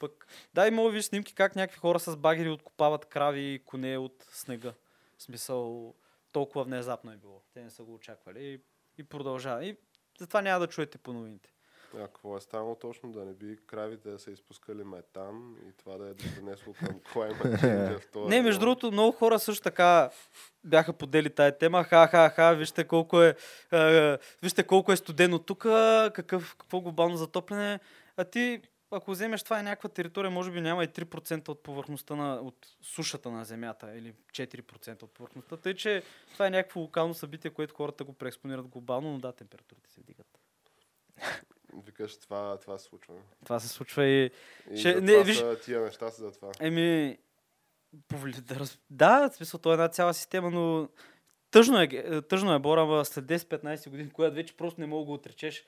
[0.00, 4.26] Пък, да, имало виж снимки как някакви хора с багери откопават крави и коне от
[4.30, 4.72] снега.
[5.18, 5.94] В смисъл,
[6.32, 7.42] толкова внезапно е било.
[7.54, 8.60] Те не са го очаквали и,
[8.98, 9.64] и продължава.
[9.64, 9.76] И
[10.18, 11.53] затова няма да чуете по новините.
[11.96, 13.12] А какво е станало точно?
[13.12, 17.60] Да не би кравите да са изпускали метан и това да е допринесло към climate
[17.62, 20.10] change в този Не, между другото, много хора също така
[20.64, 21.84] бяха подели тая тема.
[21.84, 23.36] Ха, ха, ха, вижте колко е,
[23.72, 25.62] е, вижте колко е студено тук,
[26.14, 27.80] какъв, какво глобално затопляне.
[28.16, 32.16] А ти, ако вземеш това е някаква територия, може би няма и 3% от повърхността
[32.16, 35.56] на, от сушата на Земята или 4% от повърхността.
[35.56, 36.02] Тъй, че
[36.32, 40.38] това е някакво локално събитие, което хората го преекспонират глобално, но да, температурите се вдигат.
[41.76, 43.14] Викаш, това, това се случва.
[43.44, 44.30] Това се случва и...
[44.70, 46.48] И Ще- не, това виж- са тия неща са за това.
[46.60, 47.18] Еми,
[48.08, 50.88] повли- да, раз- да, в смисъл, то е една цяла система, но
[51.50, 55.06] тъжно е, ге- тъжно е Бора, след 10-15 години, когато вече просто не мога да
[55.06, 55.64] го отречеш.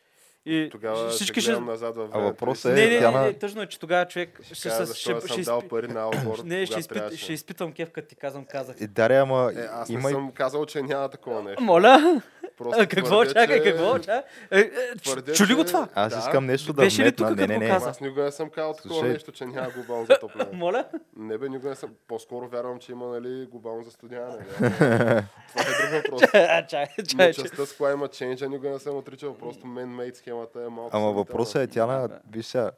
[0.48, 2.30] И Тогава всички ще назад във А времето.
[2.30, 4.94] въпросът е, Не, не, не, не, тъжно е, че тогава човек Ще, ще, кажа, ще,
[4.94, 7.16] ще, съм ще, дал изпи- пари на Албор, не, ще, изпит, трябваше.
[7.16, 8.80] ще изпитам кеф, като ти казвам, казах.
[8.80, 11.62] Е, Даре, ама Е, аз не има и съм казал, че няма такова нещо.
[11.62, 12.22] Моля?
[12.56, 13.06] Просто А, какво?
[13.08, 13.98] твърдя, Чакай, че- какво?
[13.98, 14.22] Чакай.
[14.52, 15.88] Е, е, твърдя, чули го това?
[15.94, 16.18] Аз Да.
[16.18, 17.68] искам нещо да Беше ли тук, Не, не, го не.
[17.68, 17.90] каза?
[17.90, 19.12] Аз никога не съм казал такова Слушай.
[19.12, 20.50] нещо, че няма глобално затопляне.
[20.54, 20.84] Моля?
[21.16, 21.90] Не бе, никога не съм.
[22.08, 24.44] По-скоро вярвам, че има нали, глобално застудяване.
[24.58, 26.20] Това е друг въпрос.
[26.62, 26.86] Чакай.
[26.98, 29.34] че- частта с climate change никога не съм отричал.
[29.34, 30.96] Просто man-made схемата е малко.
[30.96, 32.08] Ама въпросът е, тя на...
[32.08, 32.18] Да.
[32.32, 32.70] Виж сега,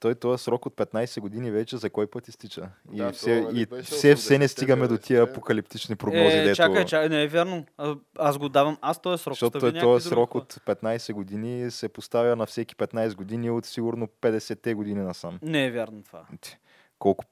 [0.00, 2.68] той този срок от 15 години вече за кой път изтича.
[2.92, 5.30] И, Да, все, и все, все не 80-те, стигаме до тия 90-те.
[5.32, 6.56] апокалиптични прогнози, Е, дето...
[6.56, 7.66] чакай, чакай, не е вярно.
[7.78, 9.34] А, аз го давам, аз този срок.
[9.34, 14.08] Защото той този срок от 15 години се поставя на всеки 15 години от сигурно
[14.22, 15.38] 50-те години насам.
[15.42, 16.22] Не е вярно това.
[16.98, 17.24] Колко,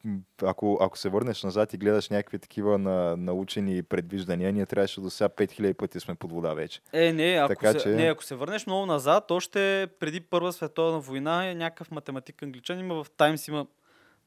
[0.42, 5.11] ако, ако се върнеш назад и гледаш някакви такива на, научени предвиждания, ние трябваше до
[5.11, 6.81] сега 5000 пъти сме под вода вече.
[6.92, 10.52] Е, не, ако, Така се, че- не, ако се върнеш много назад, още преди Първа
[10.52, 12.81] световна война е някакъв математик англичан.
[12.81, 13.66] Има в Таймс, има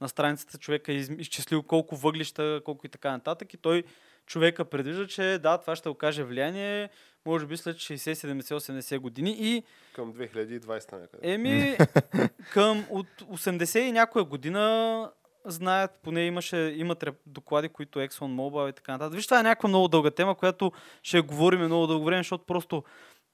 [0.02, 3.54] на страницата човека е из- изчислил колко въглища, колко и така нататък.
[3.54, 3.84] И той
[4.26, 6.90] човека предвижда, че да, това ще окаже влияние,
[7.26, 9.36] може би след 60, 70, 80 години.
[9.40, 11.34] И Към 2020 някъде.
[11.34, 11.78] Еми,
[12.54, 15.12] към от 80 и някоя година
[15.46, 19.16] знаят, поне имаше, имат доклади, които Exxon Mobil и така нататък.
[19.16, 20.72] Виж, това е някаква много дълга тема, която
[21.04, 22.84] ще говорим много дълго време, защото просто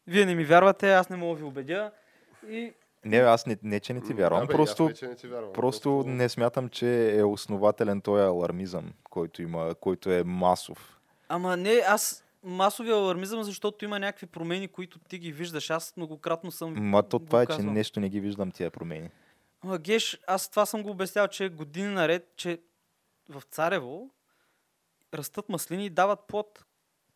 [0.07, 1.91] вие не ми вярвате, аз не мога да ви убедя.
[2.49, 2.73] И
[3.05, 5.27] Не, аз не, не че не ти вярвам, Да, бе, просто, аз вече не ти
[5.27, 5.53] вярвам.
[5.53, 10.99] просто не смятам, че е основателен този алармизъм, който, има, който е масов.
[11.29, 15.69] Ама не, аз масовия алармизъм, защото има някакви промени, които ти ги виждаш.
[15.69, 19.09] Аз многократно съм Ма то това е, че нещо не ги виждам тия промени.
[19.79, 22.61] Геш, аз това съм го обяснял, че години наред, че
[23.29, 24.09] в Царево
[25.13, 26.65] растат маслини и дават плод.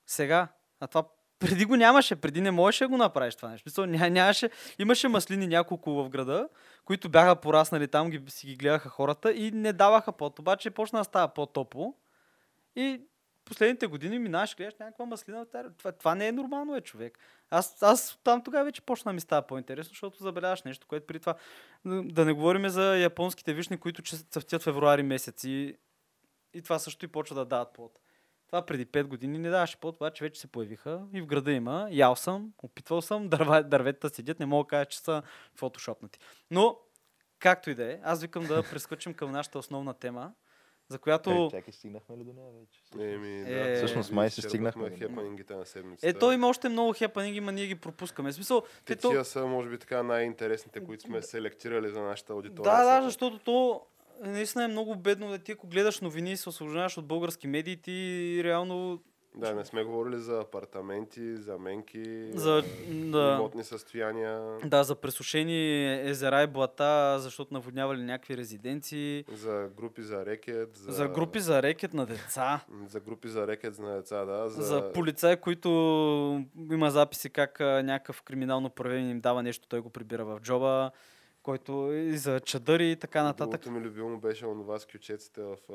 [0.07, 0.47] Сега.
[0.79, 1.03] А това
[1.39, 3.67] преди го нямаше, преди не можеше да го направиш това нещо.
[3.67, 6.49] Мисъл, ня, нямаше, имаше маслини няколко в града,
[6.85, 10.39] които бяха пораснали там, ги, си ги гледаха хората и не даваха плод.
[10.39, 11.95] Обаче почна да става по-топло
[12.75, 13.01] и
[13.49, 15.45] последните години минаваш, гледаш някаква маслина.
[15.77, 17.19] Това, това не е нормално, е човек.
[17.49, 21.35] Аз, аз там тогава вече почна ми става по-интересно, защото забеляваш нещо, което при това
[21.85, 25.77] Да не говорим за японските вишни, които цъфтят февруари месец и,
[26.53, 27.99] и това също и почва да дават плод.
[28.47, 31.87] Това преди 5 години не даваше плод, обаче вече се появиха и в града има.
[31.91, 35.23] Ял съм, опитвал съм, дърва, дърветата седят, не мога да кажа, че са
[35.55, 36.19] фотошопнати.
[36.51, 36.79] Но,
[37.39, 40.33] както и да е, аз викам да прескочим към нашата основна тема,
[40.89, 41.47] за която...
[41.51, 43.13] чакай, стигнахме ли до нея вече?
[43.15, 44.97] Еми, да, Е, Всъщност май се стигнахме.
[44.97, 46.07] хепанингите на седмицата.
[46.09, 48.31] Е, то има още много хепанинги, ма ние ги пропускаме.
[48.31, 49.09] В смисъл, Те те, то...
[49.09, 52.71] тия са, може би, така най-интересните, които сме селектирали за нашата аудитория.
[52.71, 53.81] Да, да, защото то
[54.21, 57.77] наистина е много бедно да ти, ако гледаш новини и се освобождаваш от български медии,
[57.77, 59.01] ти реално
[59.35, 65.85] Да, не сме говорили за апартаменти, за менки, за, да, имотни състояния, да, за пресушени
[66.09, 71.63] езера и блата, защото наводнявали някакви резиденции, за групи за рекет, за, за групи за
[71.63, 74.49] рекет на деца, за групи за рекет на деца, да.
[74.49, 75.69] за, За, полицаи, които
[76.71, 80.91] има записи как някакъв криминално проявен им дава нещо, той го прибира в джоба,
[81.49, 83.61] който и за чадъри и така нататък.
[83.61, 85.73] Другото ми любимо беше онова с кючеците в а,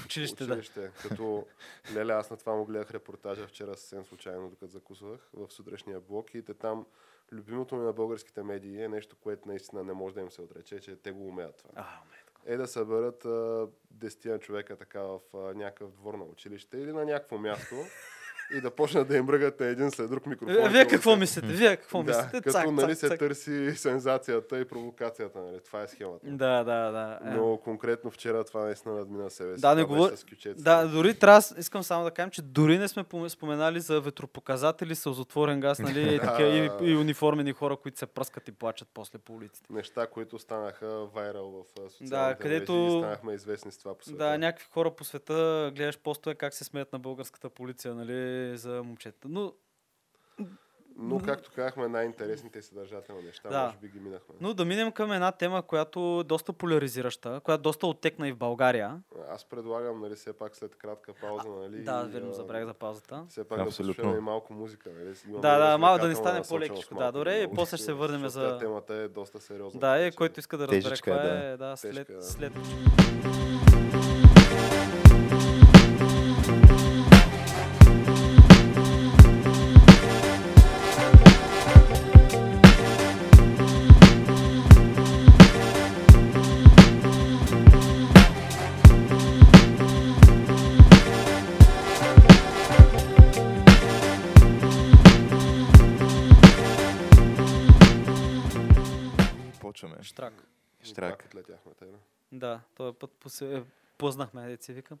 [0.00, 0.52] В училище, да.
[0.52, 0.90] училище.
[1.02, 1.46] Като,
[1.94, 6.34] леле, аз на това му гледах репортажа вчера съвсем случайно, докато закусвах в сутрешния блок
[6.34, 6.86] и те там
[7.32, 10.80] любимото ми на българските медии е нещо, което наистина не може да им се отрече,
[10.80, 11.70] че те го умеят това.
[11.74, 11.86] А,
[12.46, 13.26] Е да съберат
[13.90, 17.74] десетина човека така в а, някакъв двор на училище или на някакво място
[18.50, 20.68] и да почнат да им мръгат на един след друг микрофон.
[20.68, 21.46] Вие какво мислите?
[21.48, 22.30] Вие какво Да, мислите?
[22.32, 23.18] като Цак, нали, цак, се цак.
[23.18, 25.58] търси сензацията и провокацията, нали?
[25.60, 26.26] това е схемата.
[26.26, 27.18] Да, да, да.
[27.24, 27.30] е.
[27.30, 29.60] Но конкретно вчера това наистина надмина себе си.
[29.60, 30.62] Да, не Това говор- беше с кючеците.
[30.62, 34.94] Да, дори трябва, искам само да кажем, че дори не сме пом- споменали за ветропоказатели,
[34.94, 39.18] сълзотворен газ, нали, и, такива, и, и униформени хора, които се пръскат и плачат после
[39.18, 39.72] по улиците.
[39.72, 44.04] Неща, които станаха вайрал в социалните Да, мрежи където- и станахме известни с това по
[44.04, 44.18] света.
[44.20, 45.34] Да, някакви хора по света
[45.76, 49.28] гледаш постове как се смеят на българската полиция, нали, за момчета.
[49.28, 49.52] Но
[51.00, 53.64] Но, както казахме, най-интересните и съдържателни неща, Да.
[53.64, 54.34] може би ги минахме.
[54.40, 58.36] Но да минем към една тема, която е доста поляризираща, която доста оттекна и в
[58.36, 59.02] България.
[59.30, 61.82] Аз предлагам, нали, все пак след кратка пауза, нали...
[61.82, 63.24] Да, верно, забравях за паузата.
[63.28, 63.86] Все пак Абсолютно.
[63.86, 65.14] да послушаме и малко музика, нали?
[65.26, 66.94] Имаме Да, да, малко да развлекателна стане по-лекичко.
[66.94, 69.80] Да, добре, и после ще се върнем за- Темата е доста сериозна.
[69.80, 72.22] Да, е, който иска да разбере Тежичка каква е, е, да, след, да.
[72.22, 72.52] след
[100.18, 100.44] штрак.
[100.82, 101.18] Штрак.
[101.18, 101.98] Пак отлетяхме, тъй, да.
[102.32, 103.62] Да, този път посе...
[103.98, 104.96] познахме, деца си вика.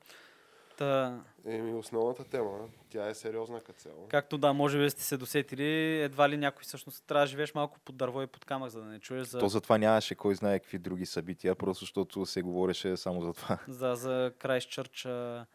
[0.76, 4.06] Та, Еми, основната тема, тя е сериозна като цяло.
[4.08, 7.78] както да, може би сте се досетили, едва ли някой всъщност трябва да живееш малко
[7.80, 10.58] под дърво и под камък, за да не чуеш за, То затова нямаше кой знае
[10.58, 13.58] какви други събития, просто защото се говореше само за това.
[13.68, 15.06] за, за Крайстчърч.
[15.06, 15.46] а,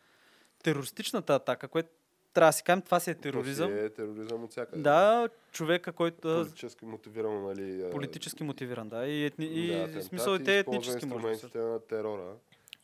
[0.63, 1.89] Терористичната атака, което
[2.34, 3.72] трябва да си кажем, това си е тероризъм.
[3.72, 4.82] То си е тероризъм от всякъде.
[4.82, 7.84] Да, човека, който а, Политически мотивирано, нали...
[7.84, 9.08] а, политически мотивиран, да.
[9.08, 11.58] И, етни, и да, в атентати, смисъл и те етнически може да са.
[11.58, 12.36] на терора.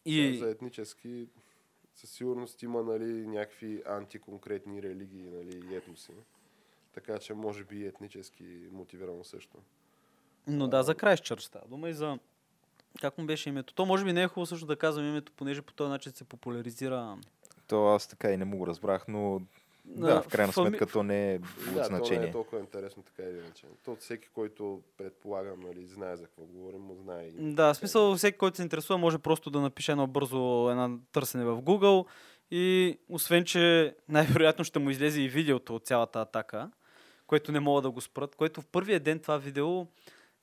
[0.06, 1.28] И, За етнически
[1.96, 6.12] със сигурност има нали, някакви антиконкретни религии нали, и етноси.
[6.94, 9.58] Така че може би и етнически мотивирано също.
[10.48, 12.20] но да, за Крайстчърч става дума и за...
[13.02, 13.74] Как му беше името?
[13.74, 16.24] То може би не е хубаво също да казвам името, понеже по този начин се
[16.24, 17.18] популяризира.
[17.70, 19.42] То аз така и не му го разбрах, но
[19.86, 22.28] На да, в крайна фами- сметка то не е от Да, то не значение.
[22.28, 23.66] е толкова интересно така или иначе.
[23.86, 27.32] То всеки, който предполагам, нали, знае за какво говорим, му знае и...
[27.54, 31.46] Да, в смисъл всеки, който се интересува, може просто да напише едно бързо едно търсене
[31.46, 32.06] в Google
[32.52, 36.72] и освен, че най-вероятно ще му излезе и видеото от цялата атака,
[37.28, 39.86] което не могат да го спрат, което в първия ден това видео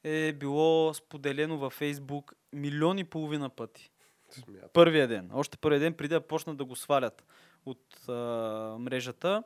[0.04, 3.90] е било споделено във Facebook милиони и половина пъти.
[4.36, 4.68] Смятам.
[4.72, 5.30] Първия ден.
[5.32, 7.24] Още първия ден, преди да почнат да го свалят
[7.66, 8.12] от а,
[8.78, 9.42] мрежата.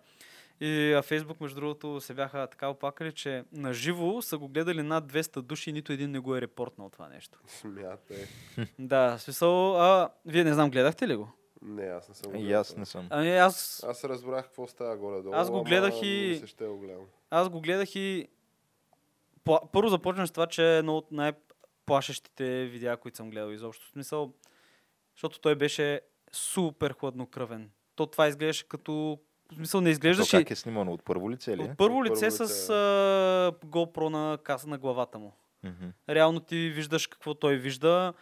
[0.60, 4.82] И а, Фейсбук, между другото, се бяха така оплакали, че на живо са го гледали
[4.82, 7.38] над 200 души и нито един не го е репортнал това нещо.
[7.48, 8.26] Смятай.
[8.78, 11.28] Да, в смисъл, а, вие не знам, гледахте ли го?
[11.62, 13.06] Не, аз не съм И гледал аз не съм.
[13.10, 15.34] Ами аз, Аз разбрах какво става горе-долу.
[15.34, 17.02] Аз го ама гледах не и- се ще го гледам.
[17.30, 18.28] аз го гледах и
[19.44, 23.86] пла- първо започнем с това, че е едно от най-плашещите видеа, които съм гледал изобщо.
[23.86, 24.32] В смисъл,
[25.20, 26.00] защото той беше
[26.32, 27.70] супер хладнокръвен.
[27.96, 29.18] То това изглеждаше като...
[29.52, 30.38] В смисъл не То изглеждаше...
[30.38, 30.92] как е снимано?
[30.92, 31.62] От първо лице ли?
[31.62, 31.64] е?
[31.64, 35.32] От първо От лице първо с лице, а, GoPro на каса на главата му.
[35.64, 35.88] Мгм.
[36.08, 38.12] Реално ти виждаш какво той вижда.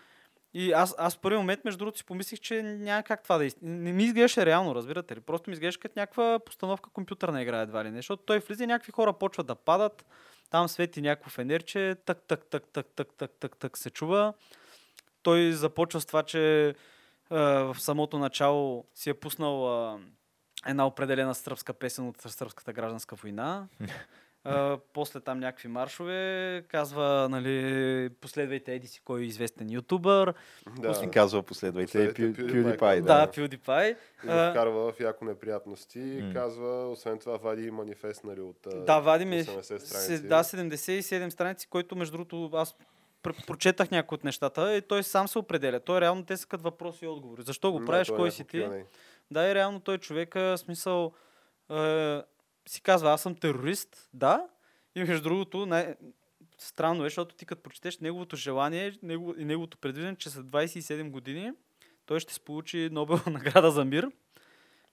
[0.55, 3.45] И аз, аз в първи момент, между другото, си помислих, че няма как това да
[3.45, 3.57] из...
[3.63, 5.21] Не ми изглеждаше реално, разбирате ли?
[5.21, 7.99] Просто ми изглеждаше като някаква постановка компютърна игра едва ли не.
[7.99, 10.07] Защото той влиза и някакви хора почват да падат.
[10.51, 14.35] Там свети някакво фенерче, так, так, так, так, так, так, так, так се чува.
[15.23, 16.75] Той започва с това, че
[17.31, 19.99] а, в самото начало си е пуснал а,
[20.67, 23.67] една определена сръбска песен от сръбската гражданска война.
[24.45, 30.35] А, после там някакви маршове, казва, нали, последвайте еди си кой е известен ютубър.
[30.71, 31.01] Да.
[31.05, 33.01] И казва последвайте и Последвайте Пю- PewDiePie, PewDiePie.
[33.01, 33.33] Да, Да.
[33.33, 33.91] PewDiePie.
[34.25, 35.99] И го вкарва в яко неприятности.
[36.23, 36.33] М.
[36.33, 40.29] Казва, освен това, вади манифест, нали, от Да, вадим 80 се- страници.
[40.29, 42.75] да, 77 страници, който между другото аз
[43.23, 45.81] прочетах някои от нещата и той сам се определя.
[45.81, 47.43] Той реално те са като въпроси и отговори.
[47.43, 48.69] Защо го правиш, е кой си ти?
[49.31, 51.13] Да, и реално той човека, в смисъл,
[51.71, 52.23] е,
[52.69, 54.47] си казва, аз съм терорист, да.
[54.95, 55.95] И между другото, най-
[56.59, 61.11] странно е, защото ти като прочетеш неговото желание него, и неговото предвиждане, че след 27
[61.11, 61.53] години
[62.07, 64.11] той ще се получи Нобел награда за мир.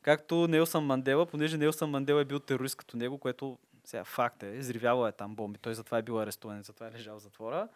[0.01, 4.47] Както Нелсън Мандела, понеже Нелсън Мандела е бил терорист като него, което сега факт е,
[4.47, 5.59] изривявал е там бомби.
[5.59, 7.67] Той затова е бил арестуван, затова е лежал в затвора.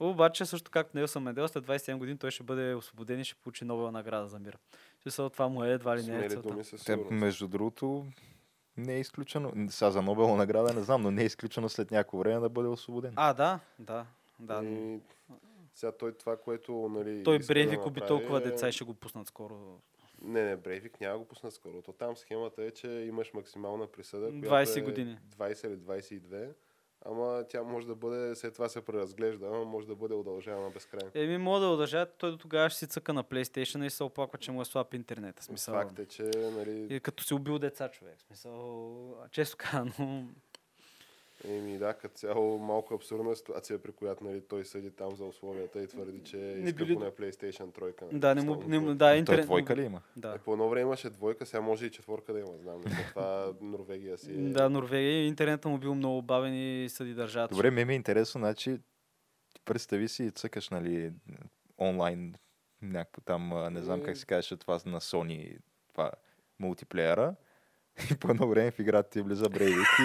[0.00, 3.64] Обаче, също както Нелсън Мандела, след 27 години той ще бъде освободен и ще получи
[3.64, 4.58] Нобел награда за мир.
[5.02, 6.56] Смисъл, това му е едва ли не е целта.
[6.86, 8.06] Те, между другото,
[8.76, 9.52] не е изключено.
[9.70, 12.68] Сега за Нобелова награда не знам, но не е изключено след някакво време да бъде
[12.68, 13.12] освободен.
[13.16, 14.06] А, да, да,
[14.40, 14.64] да.
[14.64, 15.00] И
[15.74, 18.94] сега той това, което нали, Той Брейвик да уби толкова е- деца и ще го
[18.94, 19.80] пуснат скоро.
[20.22, 21.82] Не, не, Брейвик няма го пусна скоро.
[21.82, 25.18] То там схемата е, че имаш максимална присъда, която 20 е години.
[25.38, 26.52] 20 или 22,
[27.06, 31.10] ама тя може да бъде, след това се преразглежда, ама може да бъде удължавана безкрайно.
[31.14, 34.38] Еми, мога да удържат, той до тогава ще си цъка на PlayStation и се оплаква,
[34.38, 35.40] че му е слаб интернет.
[35.40, 38.20] В Смисъл, Факт е, че нали, и като си убил деца човек.
[38.26, 40.24] Смисъл, често казано.
[41.44, 45.82] Еми да, като цяло малко абсурдна ситуация, при която нали, той съди там за условията
[45.82, 48.02] и твърди, че Не иска били- поне PlayStation 3.
[48.02, 49.44] нали, Да, не му, не, му- да, Той интернет.
[49.46, 50.02] двойка ли има?
[50.16, 50.28] Да.
[50.28, 52.78] Е, по едно време имаше двойка, сега може и четворка да има, знам.
[52.78, 54.34] Мисля, това Норвегия си е.
[54.34, 55.26] Да, Норвегия.
[55.26, 57.54] Интернетът му бил много бавен и съди държавата.
[57.54, 58.78] Добре, ме ми е интересно, значи,
[59.64, 61.12] представи си и цъкаш, нали,
[61.78, 62.34] онлайн,
[62.82, 65.56] някакво там, не знам как се казваше това на Sony,
[65.88, 66.10] това
[66.58, 67.34] мултиплеера.
[68.10, 70.02] И по едно време в играта ти влиза Брейвик и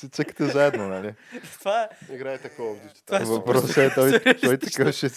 [0.00, 1.14] се цъкате заедно, нали?
[1.58, 5.08] Това е Играе такова в е Въпросът е, той, той такъв ще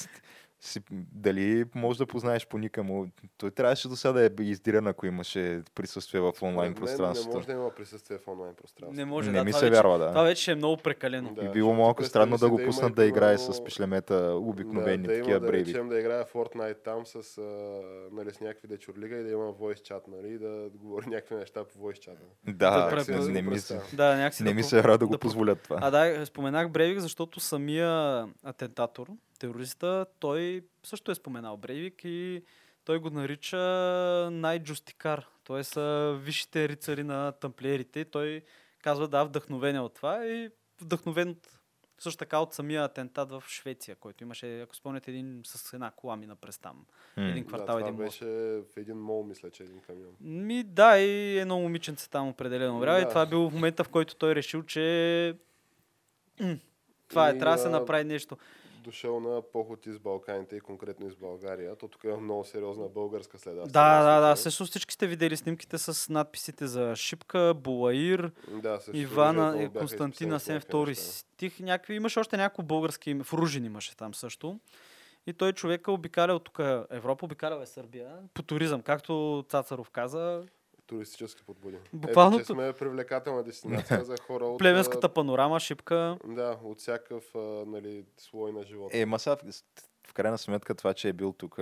[0.64, 0.80] си,
[1.12, 3.08] дали може да познаеш по ника му.
[3.38, 7.36] Той трябваше до сега да е издиран, ако имаше присъствие в онлайн Не пространството.
[7.36, 8.96] може да има присъствие в онлайн пространството.
[8.96, 9.44] не може Не да.
[9.44, 10.08] ми се вече, вярва, да.
[10.08, 11.34] Това вече е много прекалено.
[11.34, 14.98] Да, И било малко представи странно да го има, пуснат да играе с пишлемета, обикновени,
[15.00, 15.66] да, да такива има, да брейви.
[15.68, 17.42] речем, да играе Fortnite там с, а,
[18.12, 21.80] нали, с някакви дечурлига и да има voice chat, нали, да говори някакви неща по
[21.80, 22.16] voice chat.
[22.46, 23.82] Да, Да, преп- не, не, го ми, представя.
[23.94, 25.80] Да, не да ми се вярва да го да по- позволят това.
[25.82, 27.90] А да, споменах Брейвик, защото самия
[28.44, 29.08] атентатор,
[29.48, 32.44] терориста, той също е споменал Брейвик и
[32.86, 33.58] той го нарича
[34.32, 35.28] най-джустикар.
[35.62, 38.06] Са висшите рицари на тамплиерите.
[38.06, 38.42] Той
[38.84, 40.50] казва да, вдъхновен е от това и
[40.82, 41.48] вдъхновен от,
[42.00, 46.16] също така от самия атентат в Швеция, който имаше, ако спомняте, един с една кола
[46.16, 46.86] мина през там.
[47.18, 47.24] М.
[47.30, 48.20] Един Да, квартал, това един мост.
[48.20, 48.26] беше
[48.74, 50.16] в един мол, мисля, че един камион.
[50.22, 52.98] Ми да, и едно момиченце там определено време.
[53.00, 53.10] И Да.
[53.10, 55.36] това е бил в момента, в който той решил, че
[57.08, 58.38] това е, И, трябва да се направи нещо.
[58.84, 61.76] Дошъл на поход из Балканите и конкретно из България.
[61.76, 63.62] То тук има много сериозна българска следа.
[63.62, 64.36] в Да, да, да.
[64.36, 69.80] Също всички сте видели снимките с надписите за Шипка, Булаир, Да, също Ивана оръжието и
[69.80, 71.60] Константина Сен втори стих.
[71.60, 73.24] Някакви, имаше още няколко български име.
[73.24, 74.60] Фружин имаше там също.
[75.28, 78.16] И той човека обикалял тук Европа, обикалял е Сърбия.
[78.34, 80.44] По туризъм, както Цацаров каза.
[80.94, 81.78] Туристически подбуди.
[81.94, 84.60] Буквално Ето, сме привлекателна дестинация за хора от...
[84.60, 86.18] Плевенската панорама, Шипка.
[86.26, 87.24] Да, от всякакъв
[87.68, 88.98] нали, слой на живота.
[88.98, 89.38] Е, ма сега,
[90.08, 91.60] в крайна сметка това, че е бил тук,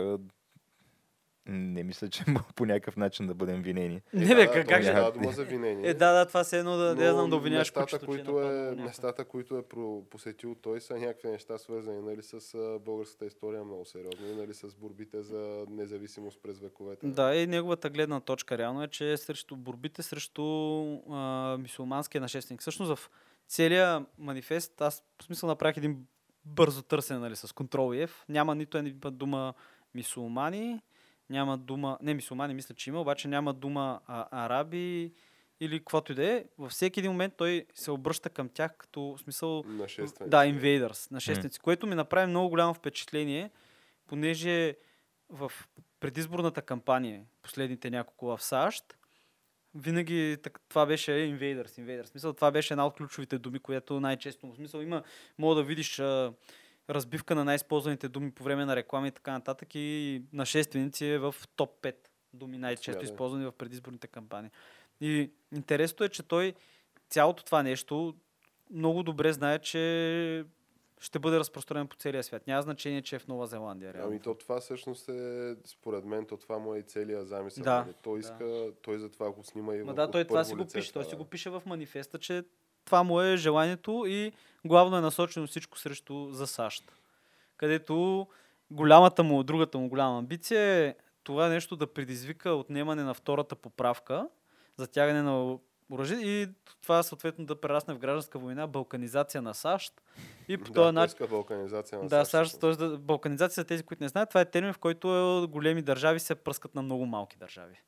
[1.52, 4.02] не мисля, че по някакъв начин да бъдем винени.
[4.14, 5.12] Не, да, бе, да, как, не ще...
[5.12, 5.90] дума за винение.
[5.90, 8.06] Е, да, да, това се едно да, да, Но знам да обвиняваш местата, кучето, че
[8.06, 13.26] които е, местата, които е про- посетил той, са някакви неща свързани нали, с българската
[13.26, 17.08] история много сериозно, и, нали, с борбите за независимост през вековете.
[17.08, 20.44] Да, и неговата гледна точка реално е, че е срещу борбите срещу
[21.10, 22.62] а, мисулманския нашественик.
[22.62, 23.10] Всъщност в
[23.48, 26.06] целия манифест аз в смисъл направих един
[26.46, 28.12] бързо търсене нали, с контрол F.
[28.30, 29.54] Няма нито една дума
[29.96, 30.82] мисулмани,
[31.32, 35.12] няма дума, не мисулмани мисля, че има, обаче няма дума а, араби
[35.60, 36.46] или каквото и да е.
[36.58, 40.30] Във всеки един момент той се обръща към тях като смисъл Нашествени.
[40.30, 43.52] да, Invaders, нашественици, което ми направи много голямо впечатление,
[44.08, 44.76] понеже
[45.30, 45.52] в
[46.00, 48.98] предизборната кампания, последните няколко в САЩ,
[49.76, 52.04] винаги так, това беше Invaders.
[52.04, 55.04] В Смисъл, това беше една от ключовите думи, която най-често в смисъл има,
[55.38, 56.34] мога да видиш а,
[56.90, 61.36] разбивка на най-използваните думи по време на реклами и така нататък и нашественици е в
[61.56, 61.96] топ 5
[62.34, 64.52] думи най-често използвани в предизборните кампании.
[65.02, 66.54] И интересното е, че той
[67.10, 68.16] цялото това нещо
[68.72, 70.46] много добре знае, че
[71.00, 72.48] ще бъде разпространен по целия свят.
[72.48, 73.94] Няма значение, че е в Нова Зеландия.
[73.94, 74.10] Реално.
[74.10, 77.64] Ами то това всъщност е, според мен, то това му е и целият замисъл.
[77.64, 77.94] Да, нали.
[78.02, 78.20] Той да.
[78.20, 80.94] иска, той затова го снима и Ма да, той това си го лице пише.
[80.94, 81.24] Той това, си да.
[81.24, 82.44] го пише в манифеста, че
[82.86, 84.32] това му е желанието и
[84.66, 86.92] главно е насочено всичко срещу за САЩ.
[87.58, 88.28] Където
[88.72, 94.28] голямата му, другата му голяма амбиция е това нещо да предизвика отнемане на втората поправка,
[94.78, 95.58] затягане на
[95.92, 96.48] оръжие и
[96.82, 100.02] това съответно да прерасне в гражданска война, балканизация на САЩ
[100.48, 102.52] и по Да, този начин балканизация на Да, САЩ.
[102.52, 102.88] САЩ, т.е.
[102.98, 106.36] балканизация за тези, които не знаят, това е термин, в който е, големи държави се
[106.36, 107.82] пръскат на много малки държави.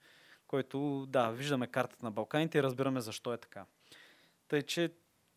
[0.48, 3.66] Който, да, виждаме картата на Балканите и разбираме защо е така.
[4.48, 4.92] Тъй, че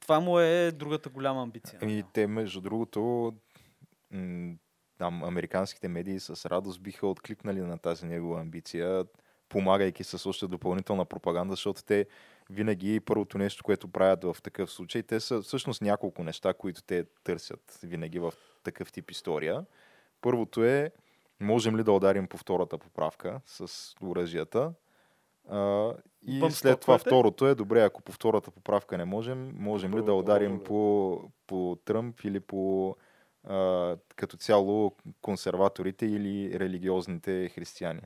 [0.06, 1.78] това му е другата голяма амбиция.
[1.82, 3.32] Ами те, между другото,
[4.98, 9.04] там американските медии с радост биха откликнали на тази негова амбиция,
[9.48, 12.06] помагайки с още допълнителна пропаганда, защото те
[12.50, 17.04] винаги първото нещо, което правят в такъв случай, те са всъщност няколко неща, които те
[17.24, 19.64] търсят винаги в такъв тип история.
[20.20, 20.90] Първото е,
[21.40, 24.72] можем ли да ударим по втората поправка с оръжията?
[25.50, 25.92] А,
[26.26, 30.02] и Бъм след това второто е, добре, ако по втората поправка не можем, можем ли
[30.02, 32.96] да ударим по, по Тръмп или по
[33.44, 38.00] а, като цяло консерваторите или религиозните християни.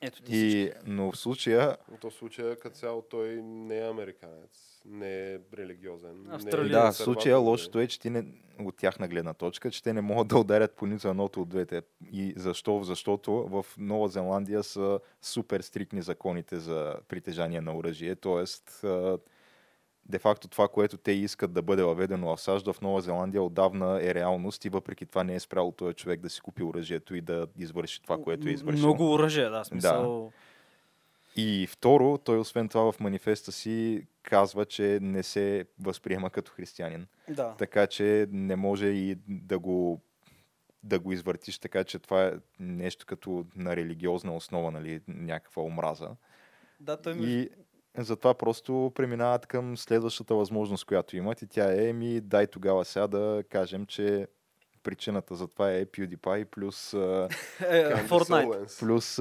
[0.00, 0.36] Ето ти.
[0.36, 5.32] И, но в случая, Но то в случая като цяло той не е американец, не
[5.32, 6.26] е религиозен.
[6.44, 7.36] не е да, в случая е.
[7.36, 8.24] лошото е, че ти не,
[8.60, 11.82] от тяхна гледна точка, че те не могат да ударят по нито едното от двете.
[12.12, 12.82] И защо?
[12.82, 18.16] Защото в Нова Зеландия са супер стрикни законите за притежание на оръжие.
[18.16, 18.84] Тоест,
[20.10, 24.00] а, де-факто това, което те искат да бъде въведено в САЩ, в Нова Зеландия отдавна
[24.02, 27.20] е реалност и въпреки това не е спряло този човек да си купи оръжието и
[27.20, 28.86] да извърши това, което е извършил.
[28.86, 30.32] Много оръжие, да, смисъл.
[31.36, 37.06] И второ, той освен това в манифеста си казва, че не се възприема като християнин.
[37.28, 37.54] Да.
[37.58, 40.00] Така че не може и да го
[40.82, 46.08] да го извъртиш, така че това е нещо като на религиозна основа, нали, някаква омраза.
[46.80, 47.26] Да, той ми...
[47.26, 47.48] И
[47.98, 53.06] затова просто преминават към следващата възможност, която имат и тя е ми дай тогава сега
[53.06, 54.26] да кажем, че
[54.82, 58.80] причината за това е PewDiePie плюс, Е, Candace Fortnite.
[58.80, 59.16] Плюс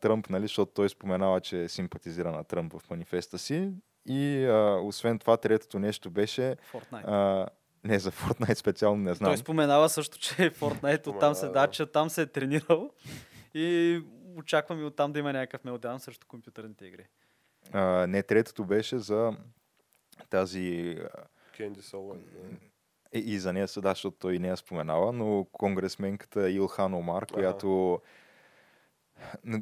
[0.00, 3.70] Тръмп, нали, защото той споменава, че симпатизира на Тръмп в манифеста си.
[4.06, 7.04] И а, освен това, третото нещо беше Fortnite.
[7.08, 7.46] а,
[7.84, 9.30] не за Fortnite специално не знам.
[9.30, 11.70] Той споменава също, че Fortnite оттам се Споменава, да, да.
[11.72, 12.90] че там се е тренирал
[13.54, 14.00] и
[14.36, 17.06] очаквам и оттам да има някакъв мелдаун срещу компютърните игри.
[17.74, 19.36] А, не, третото беше за
[20.30, 20.96] тази...
[21.58, 22.18] Candice Owens.
[22.18, 22.56] да.
[23.12, 27.26] е, И за нея се да, защото той не я споменава, но конгресменката Илхан Омар,
[27.26, 28.00] която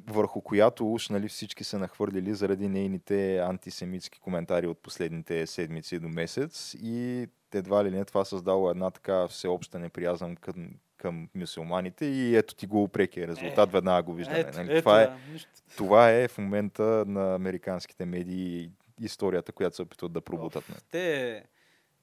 [0.07, 6.09] върху която уж нали, всички са нахвърлили заради нейните антисемитски коментари от последните седмици до
[6.09, 10.71] месец и едва ли не това създало една така всеобща неприязъм към,
[11.03, 14.39] към мюсюлманите и ето ти го прекия резултат, веднага го виждаме.
[14.39, 14.73] Ето, нали?
[14.73, 15.51] ето, това, е, нищо.
[15.77, 20.69] това е в момента на американските медии историята, която се опитват да пробутат.
[20.69, 20.81] нали?
[20.91, 21.45] Те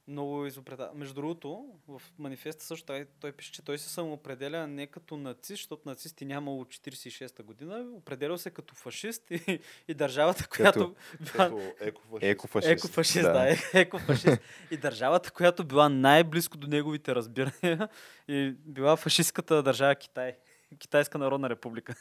[0.10, 0.92] много изопрета.
[0.94, 5.50] Между другото, в манифеста също той, той пише, че той се самоопределя не като нацист,
[5.50, 11.62] защото нацисти нямало 46-та година, определял се като фашист и, и държавата, която била Като
[11.80, 12.24] екофашист.
[12.24, 12.72] Екофашист.
[12.72, 14.42] Екофашист, да, да екофашист.
[14.72, 17.90] И държавата, която била най-близко до неговите разбирания
[18.28, 20.38] и била фашистката държава Китай.
[20.80, 21.96] Китайска народна република.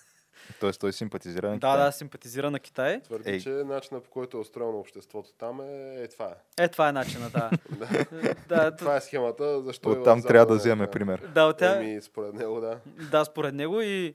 [0.61, 1.77] Тоест той симпатизира на Да, Китай.
[1.79, 3.01] да, симпатизира на Китай.
[3.03, 3.41] Твърди, Ей.
[3.41, 6.35] че начинът по който е устроено обществото там е, е това.
[6.59, 6.65] е.
[6.65, 7.51] Е, това е начина, да.
[7.71, 8.05] Да.
[8.49, 11.21] да, Това е схемата, защо От е там в трябва да Западна вземе пример.
[11.35, 12.79] да, от тя, Еми, според него, да.
[13.11, 14.15] Да, според него и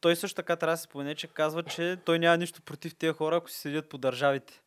[0.00, 3.12] той също така трябва да се спомене, че казва, че той няма нищо против тези
[3.12, 4.62] хора, ако си седят по държавите.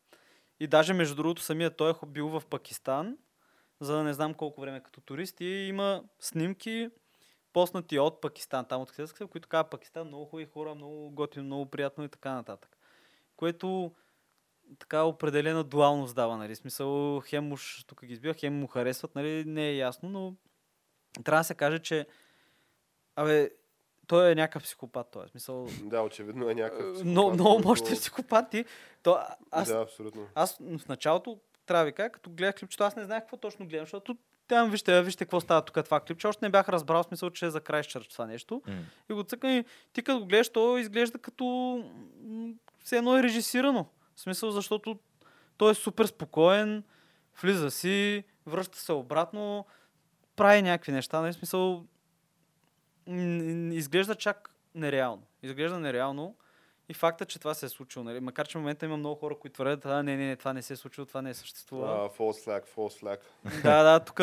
[0.60, 3.18] И даже между другото самия той е бил в Пакистан,
[3.80, 6.90] за да не знам колко време като турист и има снимки
[7.54, 11.66] поснати от Пакистан, там от са, които казват Пакистан, много хубави хора, много готино, много
[11.66, 12.78] приятно и така нататък.
[13.36, 13.92] Което
[14.80, 16.56] така определена дуалност дава, нали?
[16.56, 19.46] Смисъл, хем уж тук ги избива, хем му харесват, нали?
[19.46, 20.36] Не е ясно, но
[21.24, 22.08] трябва да се каже, че
[23.16, 23.52] Абе,
[24.08, 25.28] той е някакъв психопат, той.
[25.28, 28.54] Смисъл, Да, очевидно е някакъв психопат, много, много мощен психопат.
[28.54, 28.66] И,
[29.04, 29.20] то,
[29.52, 30.28] аз, Да, абсолютно.
[30.36, 33.68] аз в началото трябва да ви кажа, като гледах клипчето, аз не знаех какво точно
[33.68, 34.18] гледам, защото
[34.56, 36.28] там вижте, вижте какво става тук това клипче.
[36.28, 38.62] Още не бях разбрал смисъл, че е за Крайсчърч това нещо.
[38.68, 38.74] М.
[39.10, 41.86] И го цъкам и ти като го гледаш, то изглежда като
[42.84, 43.88] все едно е режисирано.
[44.16, 45.00] В смисъл, защото
[45.58, 46.84] той е супер спокоен,
[47.42, 49.66] влиза си, връща се обратно,
[50.36, 51.22] прави някакви неща.
[51.22, 51.34] Нали?
[51.34, 51.86] В смисъл,
[53.72, 55.24] изглежда чак нереално.
[55.44, 56.36] Изглежда нереално.
[56.92, 58.20] И факта, че това се е случило, нали?
[58.20, 60.62] макар че в момента има много хора, които твърдят, а, не, не, не, това не
[60.62, 61.88] се е случило, това не е съществува.
[61.88, 63.18] А, false flag, false flag.
[63.64, 64.16] Да, да, тук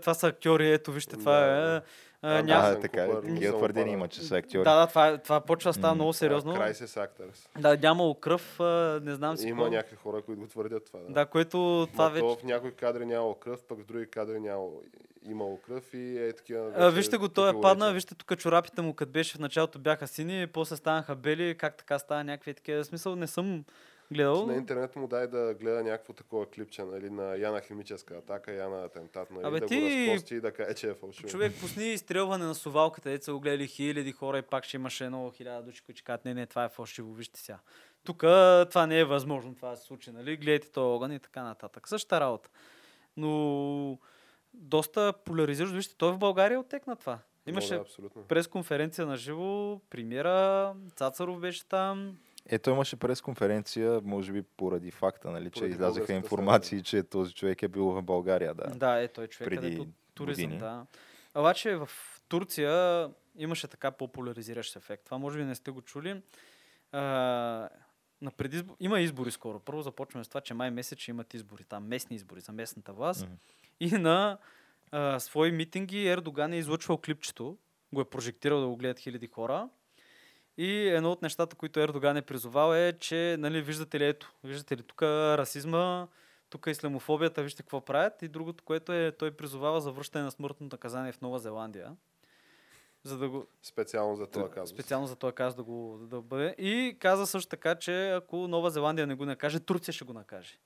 [0.00, 1.46] това са актьори, ето вижте, това
[1.76, 1.80] е.
[2.22, 2.68] А, А, няма...
[2.68, 3.20] Ясен така е.
[3.20, 3.88] Такива Пара.
[3.88, 4.64] има, че са актьори.
[4.64, 6.54] Да, да, това, това почва става много сериозно.
[6.56, 7.60] Crisis Actors.
[7.60, 11.00] Да, нямало кръв, а, не знам си Има някакви хора, които го твърдят това.
[11.00, 11.12] Да.
[11.12, 12.26] Да, което това вече...
[12.26, 14.82] в някои кадри нямало кръв, пък в други кадри нямало,
[15.28, 16.72] имало кръв и е такива...
[16.76, 20.06] А, вижте го, той е падна, вижте тук чорапите му, като беше в началото бяха
[20.06, 22.82] сини, после станаха бели, как така става някакви такива.
[22.82, 23.64] В Смисъл не съм
[24.12, 24.46] гледал.
[24.46, 28.84] На интернет му дай да гледа някакво такова клипче, нали, на Яна химическа атака, Яна
[28.84, 31.28] атентат, нали, Абе, да ти- го разкости и да каже, че е фалшиво.
[31.28, 35.30] Човек пусни изстрелване на совалката, деца го гледали хиляди хора и пак ще имаше едно
[35.30, 37.58] хиляда души, които кажат, не, не, това е фалшиво, вижте сега.
[38.04, 38.18] Тук
[38.66, 40.36] това не е възможно това се случи, нали?
[40.36, 41.88] Гледайте този огън и така нататък.
[41.88, 42.50] Същата работа.
[43.16, 43.98] Но
[44.54, 45.76] доста поляризиращо.
[45.76, 47.18] Вижте, той в България отекна това.
[47.46, 47.84] Имаше Да,
[48.28, 52.16] пресконференция на живо, премиера, Цацаров беше там.
[52.46, 57.68] Ето имаше пресконференция, може би поради факта, нали, че излязаха информации, че този човек е
[57.68, 58.54] бил в България.
[58.54, 58.70] Да.
[58.70, 60.60] Да, е той човек, преди където туризъм, години.
[60.60, 60.86] да.
[61.34, 61.88] Обаче в
[62.28, 65.04] Турция имаше така по-поляризиращ ефект.
[65.04, 66.22] Това може би не сте го чули.
[66.92, 67.00] А,
[68.22, 68.76] на предизбор...
[68.80, 69.60] Има избори скоро.
[69.60, 71.64] Първо започваме с това, че май месец ще имат избори.
[71.64, 73.22] Там местни избори за местната власт.
[73.22, 73.34] Мгм.
[73.80, 74.38] И на
[74.90, 77.56] а, свои митинги Ердоган е излъчвал клипчето.
[77.92, 79.68] Го е прожектирал да го гледат хиляди хора.
[80.60, 84.76] И едно от нещата, които Ердоган е призовал е, че, нали, виждате ли, ето, виждате
[84.76, 86.06] ли, тук расизма,
[86.50, 88.22] тук исламофобията, вижте какво правят.
[88.22, 91.96] И другото, което е, той призовава за връщане на смъртно наказание в Нова Зеландия.
[93.02, 94.74] За да го, Специално за това казус.
[94.74, 96.54] специално за този казус да го да бъде.
[96.58, 100.58] И каза също така, че ако Нова Зеландия не го накаже, Турция ще го накаже.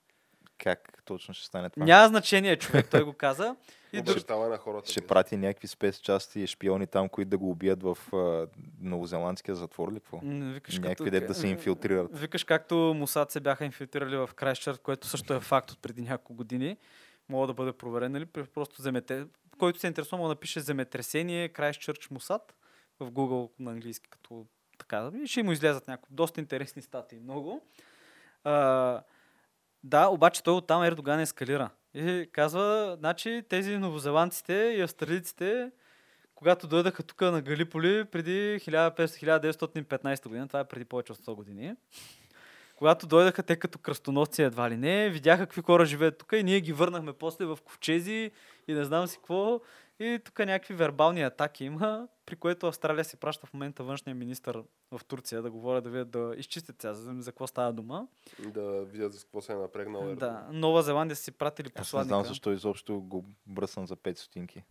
[0.58, 1.86] Как точно ще стане това.
[1.86, 3.56] Няма значение, човек, той го каза.
[3.92, 4.16] И друг...
[4.16, 4.90] Обещава на хората.
[4.90, 8.46] Ще прати някакви спецчасти и шпиони там, които да го убият в а,
[8.80, 10.20] новозеландския затвор ли какво?
[10.24, 12.18] Викаш, Някакви дет да се инфилтрират.
[12.18, 16.34] Викаш както Мусад се бяха инфилтрирали в Крайсчърт, което също е факт от преди няколко
[16.34, 16.76] години.
[17.28, 18.26] Мога да бъде проверен, нали?
[18.26, 19.26] Просто земете...
[19.58, 22.54] Който се интересува, мога да напише земетресение Крайсчърч Мусад
[23.00, 24.46] в Google на английски, като
[24.78, 25.10] така.
[25.26, 27.20] Ще му излязат някои доста интересни статии.
[27.20, 27.62] Много.
[28.44, 29.02] А,
[29.84, 31.70] да, обаче той оттам Ердоган ескалира.
[31.94, 35.70] И казва, значи тези новозеландците и австралийците,
[36.34, 41.74] когато дойдаха тук на Галиполи преди 1500-1915 година, това е преди повече от 100 години,
[42.76, 46.60] когато дойдаха те като кръстоносци едва ли не, видяха какви хора живеят тук и ние
[46.60, 48.30] ги върнахме после в ковчези
[48.68, 49.60] и не знам си какво.
[50.00, 54.62] И тук някакви вербални атаки има, при което Австралия си праща в момента външния министр
[54.90, 58.06] в Турция да говоря да видят да изчистят сега за, за какво става дума.
[58.38, 60.46] Да видят за какво се е напрегнал Да.
[60.52, 62.08] Нова Зеландия си пратили Аз не посланника.
[62.08, 64.62] знам защо изобщо го бръсна за 5 стотинки.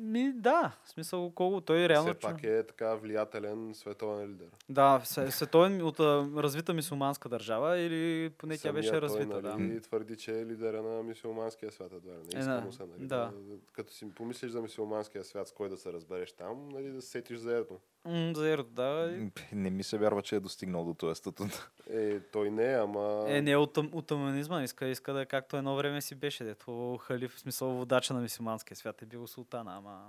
[0.00, 2.08] Ми, да, в смисъл колко той реално...
[2.08, 4.46] Все пак е така влиятелен световен лидер.
[4.68, 6.00] Да, световен от
[6.36, 9.58] развита мисулманска държава или поне тя Самия беше той, развита, да.
[9.58, 11.92] нали, твърди, че е лидера на мисиоманския свят.
[11.92, 12.60] Едва не Е, иска да.
[12.60, 13.32] му се, нали, Да.
[13.72, 17.08] Като си помислиш за мисиоманския свят, с кой да се разбереш там, нали, да се
[17.08, 17.78] сетиш за ето.
[18.10, 19.10] Ерото, да.
[19.12, 21.70] и- Не ми се вярва, че е достигнал до този статут.
[21.90, 23.24] Е, той не, ама...
[23.28, 26.44] Е, не е от, от аманизма, иска, иска да е както едно време си беше,
[26.44, 30.08] дето халиф, в смисъл водача на мисулманския свят е бил султана, ама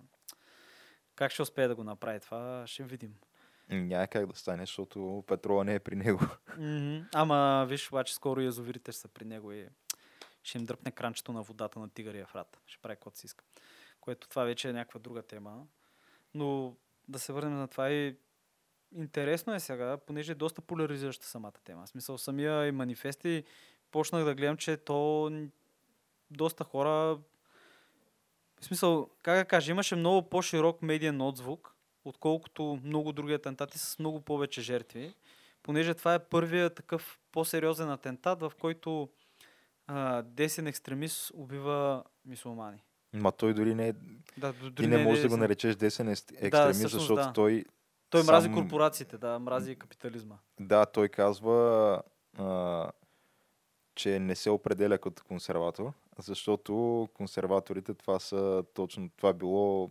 [1.16, 3.16] как ще успее да го направи това, ще видим.
[3.70, 6.20] Няма как да стане, защото петрола не е при него.
[6.58, 6.98] Мгм.
[7.14, 9.68] Ама виж, обаче скоро язовирите ще са при него и
[10.44, 12.60] ще им дръпне кранчето на водата на тигария врат.
[12.66, 13.46] Ще прави каквото си иска.
[14.02, 15.64] Което това вече е някаква друга тема.
[16.34, 16.76] Но
[17.10, 18.16] да се върнем на това и
[18.96, 21.86] интересно е сега, понеже е доста поляризираща самата тема.
[21.86, 23.44] В смисъл самия и манифести
[23.92, 25.32] почнах да гледам, че то
[26.32, 27.20] доста хора
[28.62, 34.00] в смисъл, как да кажа, имаше много по-широк медиен отзвук, отколкото много други атентати с
[34.00, 35.14] много повече жертви
[35.64, 39.10] понеже това е първият такъв по-сериозен атентат, в който
[39.88, 42.84] а, десен екстремист убива мисулмани.
[43.14, 43.94] Ма той дори не е...
[44.38, 47.34] Да, дори Ти не е можеш да го наречеш десен екстремист, всъщност защото да.
[47.34, 47.66] той...
[48.10, 50.36] Той мрази сам- корпорациите, да, мрази капитализма.
[50.60, 52.02] Да, той казва,
[52.38, 52.92] а,
[53.96, 59.90] че не се определя като консерватор, защото консерваторите това са точно, това било,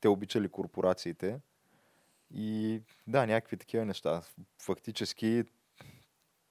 [0.00, 1.40] те обичали корпорациите
[2.34, 4.22] и да, някакви такива неща.
[4.62, 5.44] Фактически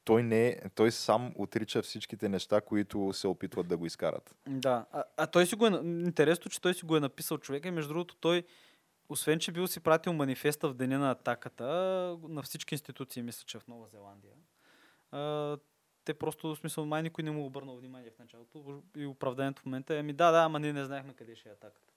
[0.03, 4.35] той не е- той сам отрича всичките неща, които се опитват да го изкарат.
[4.47, 5.69] Да, а, а той си го е...
[5.83, 8.43] Интересно, че той си го е написал човека и между другото той,
[9.09, 11.65] освен, че бил си пратил манифеста в деня на атаката
[12.29, 14.33] на всички институции, мисля, че в Нова Зеландия,
[15.11, 15.57] а,
[16.05, 19.65] те просто, в смисъл, май никой не му обърнал внимание в началото и оправданието в
[19.65, 21.90] момента е, ами да, да, ама ние не знаехме къде ще е атаката.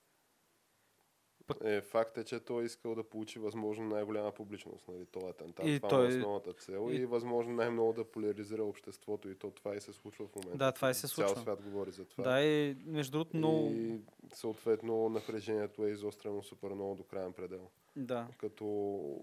[1.64, 5.66] Е, факт е, че той е искал да получи възможно най-голяма публичност, нали, това атентат.
[5.66, 7.06] И това той- е основната цел и- и...
[7.06, 10.58] възможно най-много да поляризира обществото и то това и се случва в момента.
[10.58, 11.42] Да, това и се Цял случва.
[11.42, 12.24] свят говори за това.
[12.24, 13.70] Да, и между другото много...
[13.70, 14.00] И
[14.32, 17.70] съответно напрежението е изострено супер много до крайен предел.
[17.96, 18.28] Да.
[18.38, 19.20] Като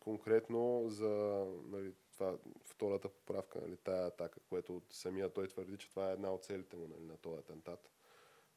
[0.00, 6.10] конкретно за нали, това, втората поправка, нали, тая атака, което самия той твърди, че това
[6.10, 7.90] е една от целите му нали, на този атентат.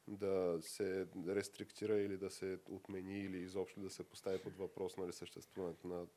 [0.08, 5.14] Да се рестриктира или да се отмени или изобщо да се постави под въпрос нали,
[5.14, 6.08] съществуването на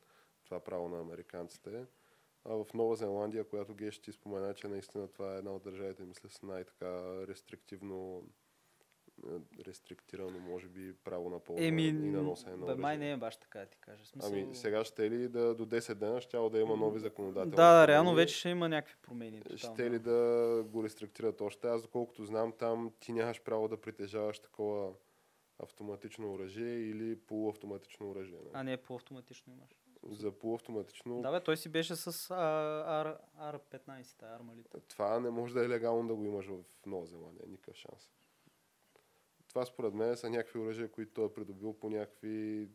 [0.44, 1.86] това право на американците.
[2.44, 6.04] А в Нова Зеландия, която Геш ти спомена, че наистина това е една от държавите,
[6.04, 8.28] мисля, с най-така рестриктивно
[9.66, 13.16] рестриктирано, може би, право на полза Еми, и на носене на да, май не е
[13.16, 14.06] баш така, да ти кажа.
[14.06, 14.32] Смисъл...
[14.32, 17.88] Ами сега ще ли да до 10 дена ще да има нови законодателни Да, да,
[17.88, 19.42] реално вече ще има някакви промени.
[19.42, 19.74] тотално.
[19.74, 21.68] Ще ли да го рестриктират още?
[21.68, 24.92] Аз доколкото знам, там ти нямаш право да притежаваш такова
[25.58, 28.38] автоматично оръжие или полуавтоматично оръжие.
[28.52, 28.70] А Не?
[28.70, 29.70] не, по-автоматично имаш.
[30.02, 34.80] За полуавтоматично Да, бе, той си беше с R, R15, та армалите.
[34.88, 37.44] това не може да е легално да го имаш в Нова Зеландия.
[37.48, 38.10] Никакъв шанс.
[39.54, 42.68] Това според мен са някакви оръжия, които той е придобил по някакви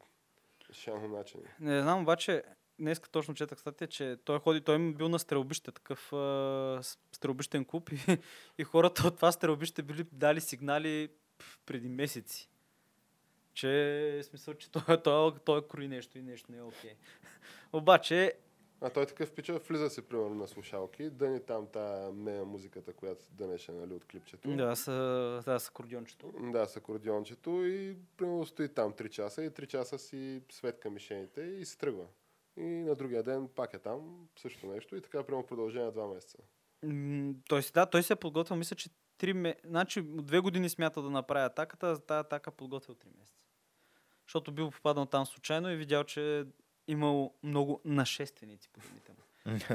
[0.72, 1.44] шано начини.
[1.60, 2.44] Не знам, обаче,
[2.80, 6.80] днес точно четах статия, че той ходи, той е бил на стрелбище, такъв а,
[7.12, 8.18] стрелбищен клуб и,
[8.58, 11.10] и хората от това стрелбище били дали сигнали
[11.66, 12.50] преди месеци.
[13.54, 16.96] Че, в смисъл, че той, той, той крои нещо и нещо не е окей.
[17.74, 18.34] Обаче,
[18.82, 23.28] А той такъв пича, влиза си примерно на слушалки, дъни там тая нея музиката, която
[23.32, 24.56] дънеше нали, от клипчето.
[24.56, 24.92] да, с,
[25.46, 26.34] да, с акордеончето.
[26.40, 31.42] Да, с акордеончето и примерно стои там 3 часа и 3 часа си светка мишените
[31.42, 32.06] и се тръгва.
[32.58, 36.14] И на другия ден пак е там, също нещо и така примерно продължение на 2
[36.14, 36.38] месеца.
[36.84, 39.56] М, Той, си- да, той се е подготвил, мисля, че 3 ме...
[39.66, 43.40] Значи, от две години смята да направи атаката, а тази атака подготвил 3 месеца.
[44.28, 46.44] Защото бил попаднал там случайно и видял, че е
[46.92, 49.18] имал много нашественици по думите му.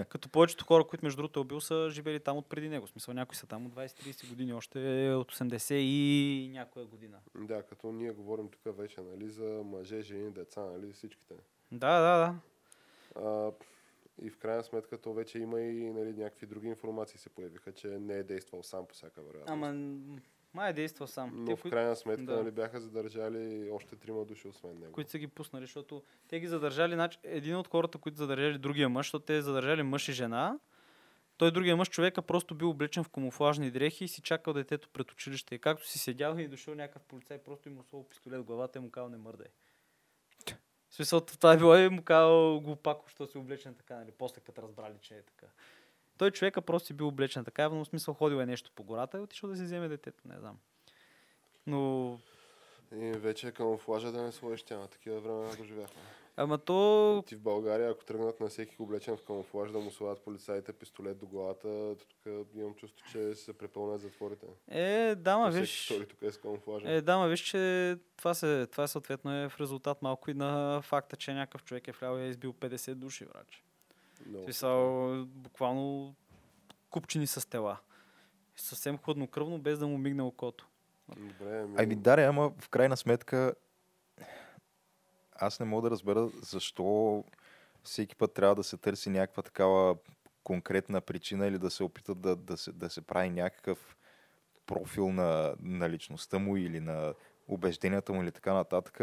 [0.09, 2.87] Като повечето хора, които между другото е бил, са живели там от преди него.
[2.87, 4.79] В смисъл, някои са там от 20-30 години, още
[5.13, 7.19] от 80 и някоя година.
[7.35, 11.35] Да, като ние говорим тук вече, нали, за мъже, жени, деца, нали, всичките.
[11.73, 12.35] Да, да, да.
[13.29, 13.53] А,
[14.23, 17.89] и в крайна сметка то вече има и нали, някакви други информации се появиха, че
[17.89, 19.51] не е действал сам по всяка вероятност.
[19.51, 19.73] Ама,
[20.55, 21.31] май е действал сам.
[21.35, 22.37] Но Те, в крайна сметка да.
[22.37, 24.93] нали, бяха задържали още трима души освен него.
[24.93, 28.89] които са ги пуснали, защото те ги задържали, значи, един от хората, които задържали другия
[28.89, 30.59] мъж, защото те задържали мъж и жена,
[31.37, 35.13] той другия мъж човека просто бил облечен в камуфлажни дрехи и си чакал детето пред
[35.13, 35.55] училище.
[35.55, 38.83] И както си седял и дошъл някакъв полицай, просто им сложил пистолет в главата и
[38.83, 39.49] му казал не мърдай.
[40.89, 44.41] В смисъл, това е било и му казал глупако, що си облечен така, нали, после
[44.41, 45.47] като разбрали, че е така.
[46.19, 49.19] Той човека просто си бил облечен така, но в смисъл ходил е нещо по гората
[49.19, 50.59] и отишъл да си вземе детето, не знам.
[51.67, 52.19] Но
[52.93, 54.87] И вече камуфлажа да не сложиш тя.
[54.87, 56.03] Такива времена доживяхме.
[56.37, 60.25] Ама то Ти в България, ако тръгнат на всеки облечен в камуфлаж да му слагат
[60.25, 64.47] полицаите пистолет до главата, тук имам чувство, че се препълнят затворите.
[64.69, 65.85] е, да, ма виж.
[65.85, 66.91] втори тук е с камуфлажа.
[66.91, 70.83] Е, да, ма виж, че това, се, това съответно е в резултат малко и на
[70.83, 73.65] факта, че някакъв човек е влял и е избил 50 души, врач.
[74.27, 74.45] Много.
[74.45, 76.15] Смисъл, буквално
[76.91, 77.79] купчини с тела.
[78.57, 80.69] Съвсем хладнокръвно, без да му мигне окото.
[81.17, 83.55] Добре, ами, Ами да, ама в крайна сметка
[85.35, 87.25] аз не мога да разбера защо
[87.83, 89.97] всеки път трябва да се търси някаква такава
[90.45, 93.97] конкретна причина или да се опитат да, да, се, да се прави някакъв
[94.67, 97.15] профил на, на личността му или на
[97.49, 99.01] убежденията му или така нататък,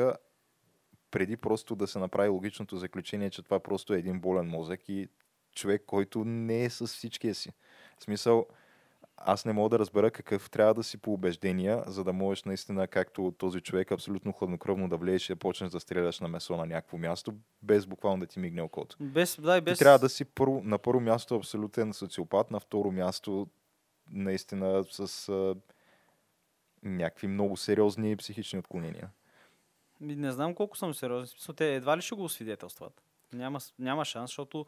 [1.11, 5.07] преди просто да се направи логичното заключение, че това просто е един болен мозък и
[5.55, 7.51] човек, който не е с всичкия си.
[7.99, 8.47] В смисъл,
[9.17, 12.87] аз не мога да разбера какъв трябва да си по убеждения, за да можеш наистина,
[12.87, 16.65] както този човек, абсолютно хладнокръвно да влезеш и да почнеш да стреляш на месо на
[16.65, 18.97] някакво място, без буквално да ти мигне окото.
[18.99, 19.71] Без, да, и Без...
[19.71, 19.77] без...
[19.77, 23.47] Ти трябва да си първо, на първо място абсолютен социопат, на второ място
[24.11, 25.55] наистина с а,
[26.83, 29.09] някакви много сериозни психични отклонения.
[30.01, 31.27] Не знам колко съм сериозен.
[31.27, 33.01] Смисъл, те едва ли ще го освидетелстват.
[33.33, 34.65] Няма, няма шанс, защото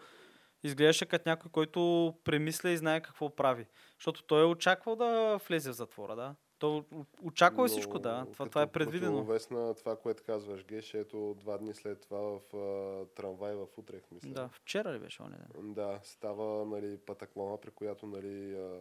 [0.64, 3.66] изглеждаше като някой, който премисля и знае какво прави.
[4.00, 6.36] Защото той е очаквал да влезе в затвора, да.
[6.64, 8.26] Той о- очаквал е но всичко, да.
[8.34, 9.38] Това, това е предвидено.
[9.52, 14.04] на това, което казваш, Геш, ето два дни след това в а, трамвай в Утрех,
[14.12, 14.30] мисля.
[14.30, 15.74] Да, вчера ли беше оня ден?
[15.74, 18.80] Да, става нали, патаклона, при която нали, а,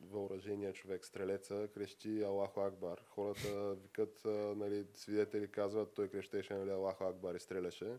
[0.00, 3.02] въоръжения човек, стрелеца, крещи Аллаху Акбар.
[3.08, 7.96] Хората викат, а, нали, свидетели казват, той крещеше нали, Аллаху Акбар и стреляше.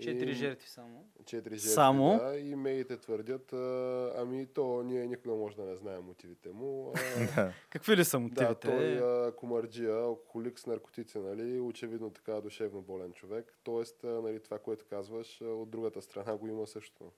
[0.00, 1.04] Четири И- жертви само.
[1.24, 2.18] Четири жертви, Само?
[2.18, 6.92] да, и медиите твърдят, а, ами то ние никога може да не знаем мотивите му.
[7.36, 8.60] А, Какви ли са да, мотивите?
[8.60, 13.58] той а, комарджия, алкохолик с наркотици, нали, очевидно така душевно болен човек.
[13.62, 17.12] Тоест, а, нали, това, което казваш, от другата страна го има също.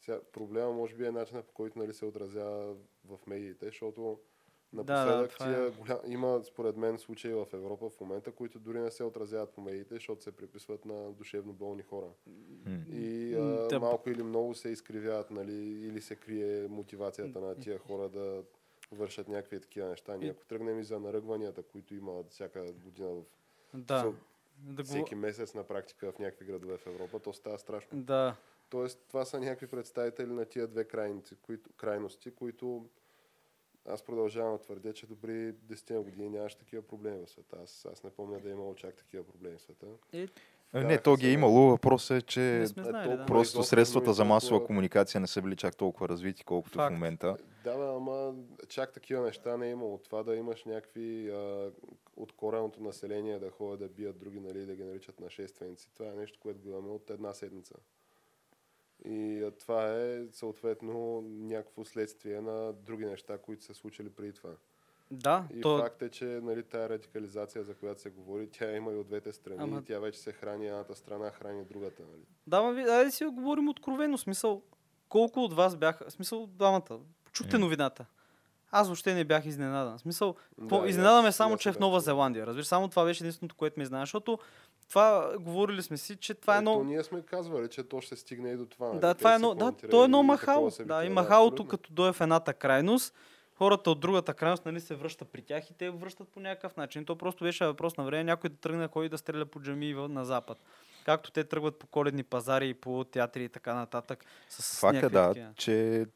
[0.00, 2.74] Сега, проблема може би е начинът по който нали, се отразява
[3.04, 4.18] в медиите, защото
[4.72, 5.54] да, напоследък това е.
[5.54, 5.98] тия голям...
[6.06, 9.94] има според мен случаи в Европа в момента, които дори не се отразяват по медиите,
[9.94, 12.06] защото се приписват на душевно болни хора.
[12.92, 13.80] И а, да.
[13.80, 18.42] малко или много се изкривяват, нали, или се крие мотивацията на тия хора да
[18.92, 20.16] вършат някакви такива неща.
[20.16, 23.22] Ние ако тръгнем и за наръгванията, които има всяка година в
[23.74, 24.12] Да.
[24.62, 24.88] Да, го...
[24.88, 28.02] всеки месец на практика в някакви градове в Европа, то става страшно.
[28.02, 28.36] да.
[28.70, 32.86] Тоест, това са някакви представители на тия две крайности, които, крайности, които
[33.84, 37.56] аз продължавам да твърдя, че добри 10 години нямаше такива проблеми в света.
[37.62, 39.86] Аз, аз не помня да е имало чак такива проблеми в света.
[40.12, 40.26] Е,
[40.72, 41.70] А, Не, то ги е имало.
[41.70, 43.26] Въпросът е, че е знали, да.
[43.26, 46.90] просто средствата за масова комуникация не са били чак толкова развити, колкото Факт.
[46.90, 47.36] в момента.
[47.64, 48.34] Да, бе, ама
[48.68, 49.98] чак такива неща не е имало.
[49.98, 51.70] Това да имаш някакви а,
[52.16, 55.90] от кореното население да ходят да бият други, нали, да ги наричат нашественици.
[55.94, 57.74] Това е нещо, което го имаме от една седмица.
[59.04, 60.92] И това е съответно
[61.22, 64.50] някакво следствие на други неща, които са случили преди това.
[65.10, 65.78] да, И то...
[65.78, 69.32] факт е, че нали, тая радикализация, за която се говори, тя има и от двете
[69.32, 69.58] страни.
[69.60, 72.02] Ама- И тя вече се храни едната страна, храни другата.
[72.02, 72.22] Нали.
[72.46, 74.18] Да, ма, ви- айде си го говорим откровено.
[74.18, 74.62] Смисъл,
[75.08, 76.10] колко от вас бяха...
[76.10, 77.00] Смисъл, двамата.
[77.32, 77.60] Чухте М.
[77.60, 78.06] новината.
[78.70, 79.98] Аз въобще не бях изненадан.
[79.98, 82.00] Смисъл, какво, Да, и изненадаме аз- само, аз че е в Нова.
[82.00, 82.46] Зеландия.
[82.46, 84.38] Разбираш, само това беше единственото, което ме изненада, защото
[84.88, 86.84] това говорили сме си, че това е едно...
[86.84, 88.88] ние сме казвали, че то ще стигне и до това.
[88.88, 89.00] нали.
[89.00, 90.70] Да, това е едно, да, то е едно махало.
[90.84, 93.14] Да, и махалото, като дойде в едната крайност,
[93.54, 97.04] хората от другата крайност нали, се връщат при тях и те връщат по някакъв начин.
[97.04, 99.92] То просто беше въпрос на време някой да тръгне да ходи да стреля по джами
[99.94, 100.58] на запад.
[101.04, 104.24] Както те тръгват по коледни пазари и по театри и така нататък.
[104.48, 106.06] С Факт е, да, че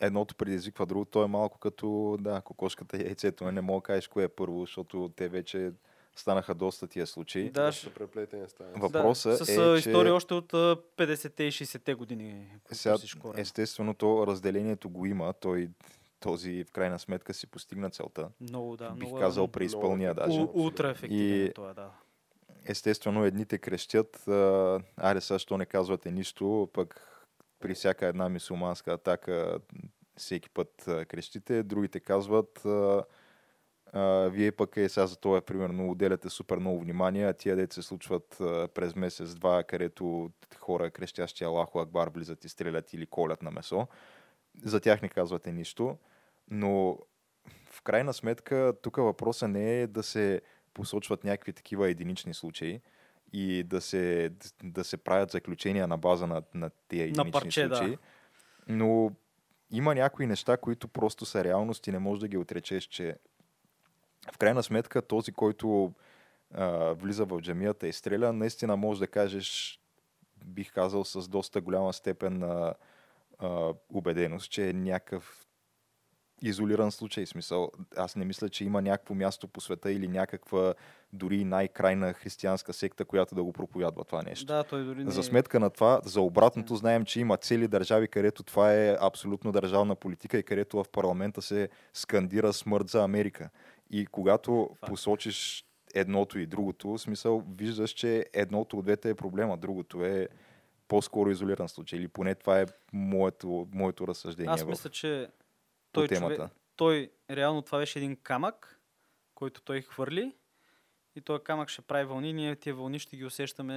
[0.00, 1.04] едното предизвиква друго.
[1.04, 3.52] То е малко като да, кокошката и яйцето.
[3.52, 5.72] Не мога да кажеш кое е първо, защото те вече
[6.16, 7.50] станаха доста тия случаи.
[7.50, 8.42] Да, Ще преплетени.
[8.76, 12.46] Въпросът да, с е, че- история още от а, 50-те и 60-те години.
[12.72, 12.96] Сега,
[13.36, 15.32] естествено, то разделението го има.
[15.32, 15.68] Той
[16.20, 18.28] този в крайна сметка си постигна целта.
[18.40, 18.90] Много, да.
[18.90, 20.40] Бих много, казал е- преизпълния много даже.
[20.40, 21.90] У, ултра ефективен И- е това, да.
[22.64, 27.09] Естествено, едните крещят, а, айде сега, що не казвате нищо, пък
[27.60, 29.58] при всяка една мисулманска атака
[30.16, 30.70] всеки път
[31.08, 32.66] крещите, другите казват,
[33.92, 37.74] а, вие пък е сега за това, примерно, отделяте супер много внимание, а тия деца
[37.74, 43.42] се случват а, през месец-два, където хора крещящи Аллаху Акбар влизат и стрелят или колят
[43.42, 43.88] на месо.
[44.64, 45.98] За тях не казвате нищо,
[46.50, 46.98] но
[47.70, 50.42] в крайна сметка тук въпросът не е да се
[50.74, 52.80] посочват някакви такива единични случаи
[53.32, 54.30] и да се,
[54.62, 57.76] да се правят заключения на база на, на тия единични парче, да.
[57.76, 57.98] случаи.
[58.68, 59.12] Но
[59.70, 63.16] има някои неща, които просто са реалност и не можеш да ги отречеш, че
[64.32, 65.92] в крайна сметка този, който
[66.54, 69.80] а, влиза в джамията и стреля, наистина можеш да кажеш,
[70.44, 72.74] бих казал, с доста голяма степен на
[73.38, 75.46] а, убеденост, че е някакъв
[76.42, 77.26] изолиран случай.
[77.26, 80.74] Смисъл, аз не мисля, че има някакво място по света или някаква
[81.12, 84.46] дори най-крайна християнска секта, която да го проповядва това нещо.
[84.46, 87.68] Да, той дори не За е- сметка на това, за обратното знаем, че има цели
[87.68, 93.04] държави, където това е абсолютно държавна политика и където в парламента се скандира смърт за
[93.04, 93.50] Америка.
[93.90, 94.90] И когато Факт.
[94.90, 95.64] посочиш
[95.94, 100.28] едното и другото, в смисъл виждаш, че едното от двете е проблема, другото е
[100.88, 101.98] по-скоро изолиран случай.
[101.98, 105.28] Или поне това е моето, моето разсъждение Аз мисля, че
[105.92, 106.36] по той, темата.
[106.36, 108.80] човек, той реално това беше един камък,
[109.34, 110.32] който той хвърли
[111.16, 112.32] и този камък ще прави вълни.
[112.32, 113.72] Ние тия вълни ще ги усещаме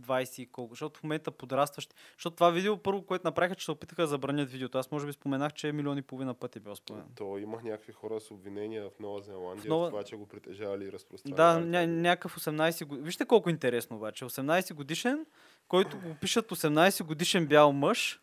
[0.00, 0.74] 20 и колко.
[0.74, 1.94] Защото в момента подрастващи.
[2.12, 4.78] Защото това видео, първо, което направиха, че се опитаха да забранят видеото.
[4.78, 7.12] Аз може би споменах, че милион и половина пъти е било споменато.
[7.14, 10.82] То имах някакви хора с обвинения в Нова Зеландия, В Нова- това, че го притежавали
[10.82, 11.64] и Да, разпространявали.
[11.64, 13.04] ня- някакъв 18 годишен.
[13.04, 14.24] Вижте колко интересно обаче.
[14.24, 15.26] 18 годишен,
[15.68, 18.20] който го пишат 18 годишен бял мъж,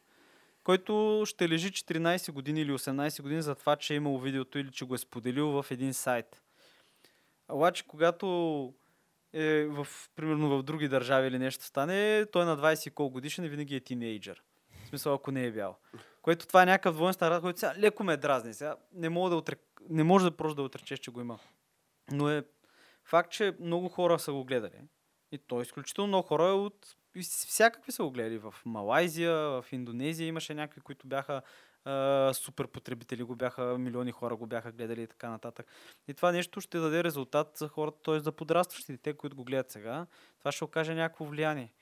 [0.68, 4.72] който ще лежи 14 години или 18 години за това, че е имал видеото или
[4.72, 6.41] че го е споделил в един сайт.
[7.49, 8.28] Обаче, когато
[9.34, 13.13] е в, примерно в други държави или нещо стане, той е на 20 и колко
[13.13, 14.43] годишен и винаги е тинейджър.
[14.86, 15.78] В смисъл, ако не е бял.
[16.22, 18.53] Което това е някакъв двоен стандарт, който сега леко ме дразни.
[18.53, 19.59] Сега не, мога да отрек...
[19.89, 21.39] не може да просто да отречеш, че го има.
[22.11, 22.43] Но е
[23.03, 24.82] факт, че много хора са го гледали.
[25.32, 28.38] И то изключително много хора от всякакви са го гледали.
[28.38, 31.41] В Малайзия, в Индонезия имаше някакви, които бяха
[31.86, 35.68] а, супер потребители, го бяха, милиони хора го бяха гледали и така нататък.
[36.08, 38.20] И това нещо ще даде резултат за хората, т.е.
[38.20, 40.05] за подрастващите, те, които го гледат сега.
[40.39, 41.74] Това ще окаже някакво влияние.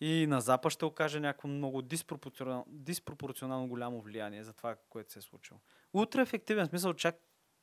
[0.00, 5.18] И на Запад ще окаже някакво много диспропорционално, диспропорционално голямо влияние за това, което се
[5.18, 5.60] е случило.
[5.92, 7.16] Утре ефективен смисъл, чак,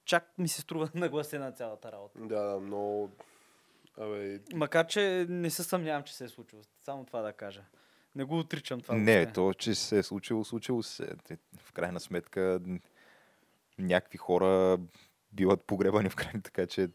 [0.05, 2.19] чак ми се струва нагласена цялата работа.
[2.19, 3.11] Да, много...
[3.97, 6.61] Абе, Макар, че не се съмнявам, че се е случило.
[6.75, 7.61] Само това да кажа.
[8.15, 8.95] Не го отричам това.
[8.95, 9.33] Не, въобще.
[9.33, 11.07] то, че се е случило, случило се.
[11.23, 12.59] Те- В крайна сметка
[13.79, 14.79] някакви хора
[15.33, 16.87] биват погребани в крайна, така че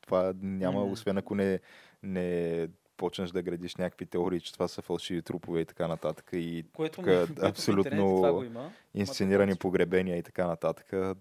[0.00, 1.60] това няма, освен ако не,
[2.02, 6.64] не почнеш да градиш някакви теории, че това са фалшиви трупове и така нататък и
[6.72, 8.72] Което тук в абсолютно има.
[8.94, 11.16] инсценирани Ма, погребения и така нататък.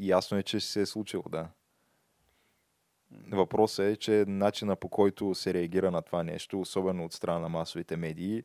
[0.00, 1.48] Ясно е, че се е случило, да.
[3.32, 7.48] Въпросът е, че начина по който се реагира на това нещо, особено от страна на
[7.48, 8.42] масовите медии,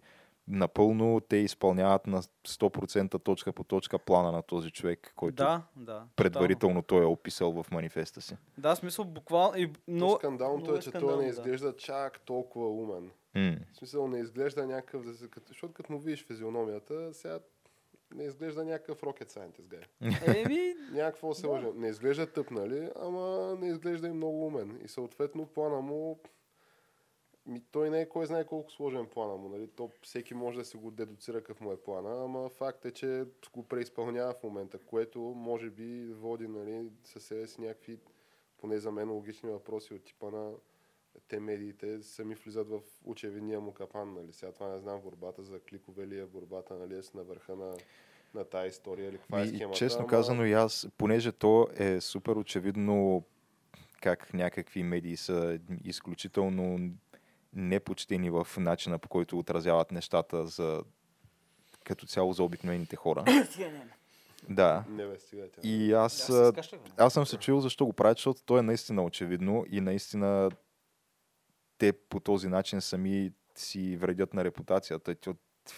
[0.50, 6.04] напълно те изпълняват на 100% точка по точка плана на този човек, който Да, да.
[6.16, 8.38] предварително той е описал в манифеста си.
[8.58, 9.58] Да, смисъл буквално.
[9.58, 11.30] И, но, но, скандалното е, е че той скандално, не да.
[11.30, 13.12] изглежда чак толкова умен.
[13.36, 13.56] М.
[13.74, 15.14] В смисъл не изглежда някакъв, да
[15.48, 17.40] защото като му видиш физиономията, сега
[18.16, 19.86] не изглежда някакъв rocket scientist guy.
[20.46, 21.72] Еми, Някакво се лъжа.
[21.76, 22.90] Не изглежда тъп, нали?
[22.96, 24.80] Ама не изглежда и много умен.
[24.84, 26.20] И съответно плана му...
[27.46, 29.50] Ми, той не е кой знае колко сложен плана му.
[29.50, 29.68] Нали?
[29.68, 33.26] То всеки може да си го дедуцира какъв му е плана, ама факт е, че
[33.54, 38.00] го преизпълнява в момента, което може би води нали, със себе си някакви,
[38.58, 40.52] поне за мен, логични въпроси от типа на
[41.28, 44.14] те медиите сами влизат в очевидния му капан.
[44.14, 44.34] Нали?
[44.34, 47.56] Сега това не знам, борбата за кликове ли е, борбата нали, е с на върха
[47.56, 47.74] на,
[48.34, 49.78] на тази история или каква е схемата.
[49.78, 53.24] честно ама- казано и аз, понеже то е супер очевидно
[54.02, 56.92] как някакви медии са изключително
[57.54, 60.84] непочтени в начина по който отразяват нещата за
[61.84, 63.24] като цяло за обикновените хора.
[64.50, 64.84] Да.
[64.90, 65.62] Не бе, стига тя.
[65.68, 66.90] И аз, Аз се а, скащах, бе.
[66.98, 70.52] аз съм се чуил защо го правят, защото то е наистина очевидно и наистина
[71.80, 75.16] те по този начин сами си вредят на репутацията.
[75.16, 75.34] Тя-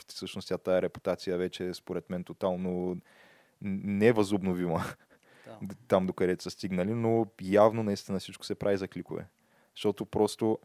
[0.07, 2.97] Всъщност тя тая репутация вече е според мен тотално
[3.61, 4.83] не е възобновима
[5.45, 5.75] Да.
[5.87, 9.27] там докъдето са стигнали, но явно наистина всичко се прави за кликове.
[9.75, 10.59] Защото просто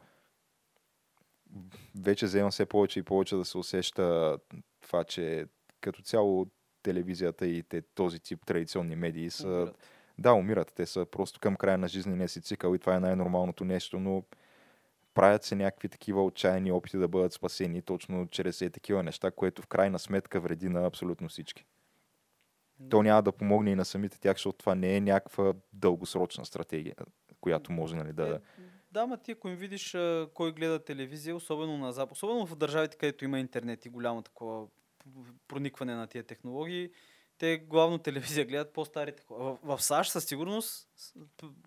[2.00, 4.38] вече взема все повече и повече да се усеща
[4.80, 5.46] това, че
[5.80, 6.46] като цяло
[6.82, 9.48] телевизията и те, този тип традиционни медии са...
[9.48, 9.76] Умират.
[10.18, 10.72] Да, умират.
[10.76, 14.22] Те са просто към края на жизнения си цикъл и това е най-нормалното нещо, но
[15.16, 19.62] правят се някакви такива отчаяни опити да бъдат спасени точно чрез е такива неща, което
[19.62, 21.64] в крайна сметка вреди на абсолютно всички.
[22.90, 26.94] То няма да помогне и на самите тях, защото това не е някаква дългосрочна стратегия,
[27.40, 28.28] която може нали, да...
[28.28, 28.62] Е,
[28.92, 32.56] да, ма ти ако им видиш а, кой гледа телевизия, особено на Запад, особено в
[32.56, 34.66] държавите, където има интернет и голямо такова
[35.48, 36.90] проникване на тия технологии,
[37.38, 39.58] те главно телевизия гледат по-старите хора.
[39.62, 40.88] В, в САЩ със сигурност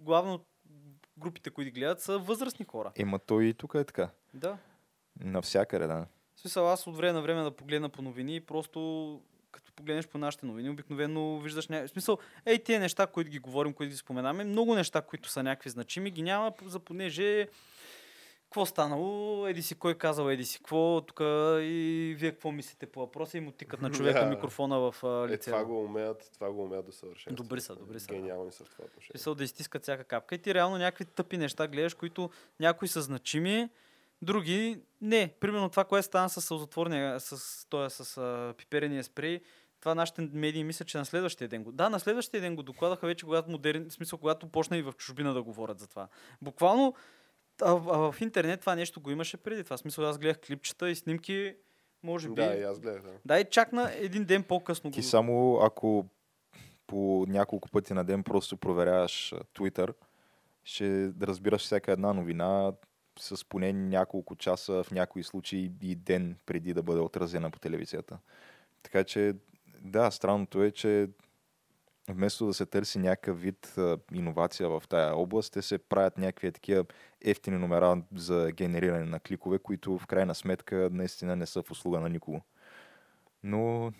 [0.01, 0.45] главно
[1.19, 2.91] групите, които гледат, са възрастни хора.
[2.95, 4.09] Ема то и тук е така.
[4.33, 4.57] Да.
[5.19, 6.05] Навсякъде, да.
[6.35, 10.07] В смисъл, аз от време на време да погледна по новини и просто като погледнеш
[10.07, 11.87] по нашите новини, обикновено виждаш ня...
[11.87, 15.43] В смисъл, ей, тия неща, които ги говорим, които ги споменаме, много неща, които са
[15.43, 17.47] някакви значими, ги няма, за понеже
[18.49, 21.19] какво станало, еди си кой казал, еди си какво, тук
[21.61, 24.25] и вие какво мислите по въпроса и му тикат на човека Да.
[24.25, 25.57] микрофона в Е, лицето.
[25.57, 27.43] това го умеят, това го умеят до съвършенство.
[27.43, 28.13] Добри са, добри са, да.
[28.13, 29.11] Гениални са в това отношение.
[29.11, 30.35] Смисъл да изтискат всяка капка.
[30.35, 32.29] И ти реално някакви тъпи неща гледаш, които
[32.59, 33.69] някои са значими,
[34.21, 35.33] други не.
[35.39, 39.41] Примерно това, което стана с сълзотворния, с, тоя, с а, пиперения спрей,
[39.79, 41.71] това нашите медии мислят, че на следващия ден го...
[41.71, 43.89] Да, на следващия ден го докладаха вече, когато модерен...
[43.89, 46.07] в смисъл, когато почна и в чужбина да говорят за това.
[46.41, 46.93] Буквално
[47.61, 49.77] а, а, в интернет това нещо го имаше преди това.
[49.77, 51.55] В смисъл, аз гледах клипчета и снимки,
[52.03, 52.35] може би.
[52.35, 53.01] Да, и аз гледах.
[53.01, 53.11] Да.
[53.25, 55.05] Да, и чак на един ден по-късно Ти го...
[55.05, 56.05] само ако
[56.87, 59.93] по няколко пъти на ден просто проверяваш Twitter,
[60.63, 62.73] ще разбираш всяка една новина
[63.19, 68.17] с поне няколко часа, в някои случаи и ден преди да бъде отразена по телевизията.
[68.83, 69.33] Така че,
[69.81, 71.07] да, странното е, че
[72.13, 76.51] вместо да се търси някакъв вид а, иновация в тая област, те се правят някакви
[76.51, 76.85] такива
[77.21, 81.99] ефтини номера за генериране на кликове, които в крайна сметка наистина не са в услуга
[81.99, 82.41] на никого.
[83.43, 83.93] Но,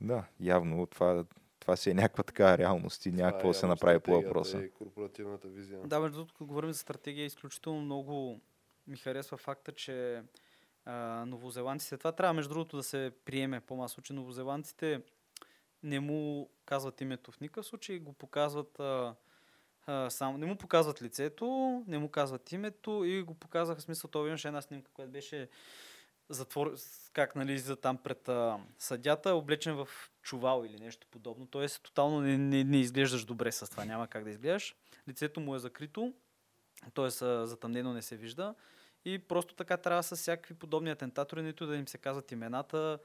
[0.00, 1.24] да, явно това,
[1.60, 4.62] това си е някаква така реалност и някакво е да се направи по въпроса.
[4.62, 5.80] И корпоративната визия.
[5.84, 8.40] Да, между другото, като говорим за стратегия, изключително много
[8.86, 10.22] ми харесва факта, че
[10.84, 15.00] а, новозеландците, това трябва между другото да се приеме по-масово, че новозеландците
[15.84, 19.14] не му казват името в никакъв случай, го показват а,
[19.86, 24.10] а, само, не му показват лицето, не му казват името и го показаха в смисъл,
[24.10, 25.48] това имаше една снимка, която беше
[26.28, 26.74] затвор,
[27.12, 29.88] как нали, за там пред а, съдята, облечен в
[30.22, 31.46] чувал или нещо подобно.
[31.46, 34.76] Тоест, тотално не, не, не изглеждаш добре с това, няма как да изглеждаш.
[35.08, 36.14] Лицето му е закрито,
[36.94, 37.10] т.е.
[37.46, 38.54] затъмнено не се вижда.
[39.04, 42.98] И просто така трябва с всякакви подобни атентатори, нито да им се казват имената,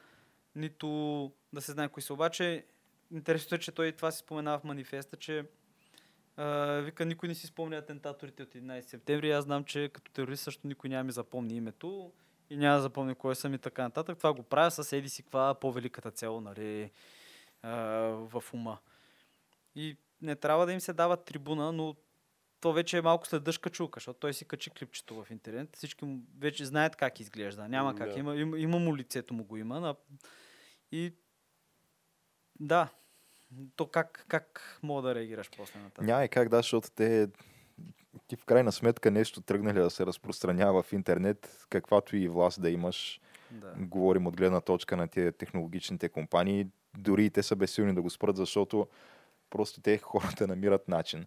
[0.55, 2.13] нито да се знае кои са.
[2.13, 2.65] Обаче,
[3.11, 5.45] интересното е, че той това си споменава в манифеста, че
[6.37, 6.45] а,
[6.75, 9.31] вика, никой не си спомня атентаторите от 11 септември.
[9.31, 12.11] Аз знам, че като терорист също никой няма ми запомни името
[12.49, 14.17] и няма да запомня кой съм и така нататък.
[14.17, 16.91] Това го правя с еди си каква по-великата цел, нали,
[17.61, 17.71] а,
[18.07, 18.77] в ума.
[19.75, 21.95] И не трябва да им се дава трибуна, но
[22.61, 25.75] то вече е малко след дъжка чулка, защото той си качи клипчето в интернет.
[25.75, 27.67] Всички му вече знаят как изглежда.
[27.67, 28.09] Няма как.
[28.09, 28.19] Да.
[28.19, 29.79] Има, има, има му лицето му го има.
[29.79, 29.95] на-
[30.91, 31.13] И
[32.59, 32.89] да,
[33.75, 36.05] то как, как мога да реагираш после на това?
[36.05, 37.27] Няма и как да, защото те
[38.27, 42.69] ти в крайна сметка нещо тръгнали да се разпространява в интернет, каквато и власт да
[42.69, 43.73] имаш, Да.
[43.77, 48.09] говорим от гледна точка на тези технологичните компании, дори и те са безсилни да го
[48.09, 48.87] спрат, защото
[49.49, 51.25] просто те хората намират начин.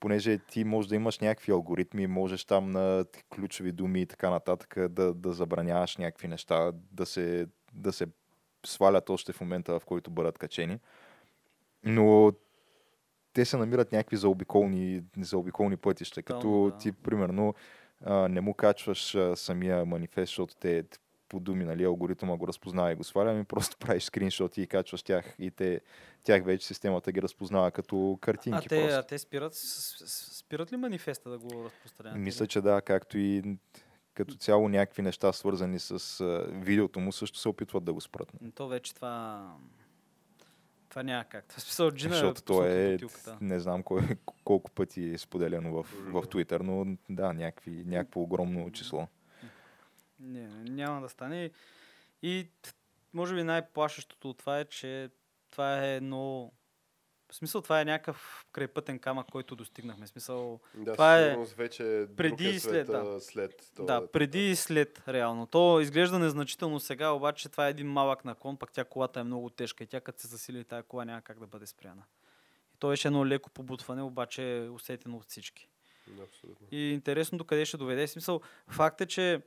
[0.00, 3.04] Понеже ти можеш да имаш някакви алгоритми, можеш там на
[3.34, 8.06] ключови думи и така нататък да, да забраняваш някакви неща, да се, да се
[8.66, 10.78] свалят още в момента, в който бъдат качени.
[11.84, 12.32] Но
[13.32, 16.76] те се намират някакви заобиколни, заобиколни пътища, като Тотално, да.
[16.76, 17.54] ти, примерно,
[18.04, 20.84] а, не му качваш а, самия манифест, защото те
[21.28, 25.02] по думи, нали, алгоритъма го разпознава и го сваля, ами просто правиш скриншоти и качваш
[25.02, 25.80] тях и те,
[26.22, 28.98] тях вече системата ги разпознава като А картинки те, просто.
[28.98, 32.18] а те спират, спират ли манифеста да го разпространят?
[32.18, 33.58] Мисля, че да, както и
[34.14, 38.32] като цяло някакви неща, свързани с видеото му, също се опитват да го спрат.
[38.54, 39.48] То вече това...
[40.88, 41.52] Това няма как.
[41.52, 43.38] В смисъл, Джина Защото то пусната е, бутилката.
[43.40, 44.00] не знам кой,
[44.44, 49.08] колко пъти е споделено в, в Twitter, но да, някакви, някакво огромно число.
[50.20, 51.50] Не, няма да стане.
[52.22, 52.48] И
[53.14, 55.10] може би най-плашещото от това е, че
[55.50, 56.52] това е едно
[57.34, 60.06] В смисъл, това е някакъв крайпътен камък, който достигнахме.
[60.06, 63.20] В смисъл, Да, Това е вече преди друг е и след, да.
[63.20, 64.00] след това.
[64.00, 65.46] да, преди и след, реално.
[65.46, 69.50] То изглежда незначително сега, обаче това е един малък наклон, пък тя колата е много
[69.50, 72.02] тежка и тя като се засили тази кола няма как да бъде спряна.
[72.74, 75.68] И то беше едно леко побутване, обаче е усетено от всички.
[76.22, 76.66] Абсолютно.
[76.70, 78.06] И интересно до къде ще доведе.
[78.06, 79.42] В Смисъл, факт е, че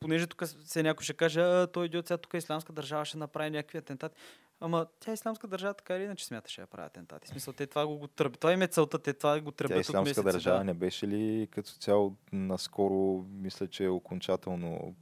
[0.00, 3.50] понеже тук се някой ще каже, а, той идиот сега тук исламска държава ще направи
[3.50, 4.16] някакви атентати.
[4.60, 7.26] Ама тя исламска държава така или иначе смяташе да прави атентати.
[7.26, 8.40] В смисъл, те това го, го тръбят.
[8.40, 10.64] Това им е целта, те това го тръбят Тя от исламска държава да.
[10.64, 14.94] не беше ли като цяло наскоро, мисля, че е окончателно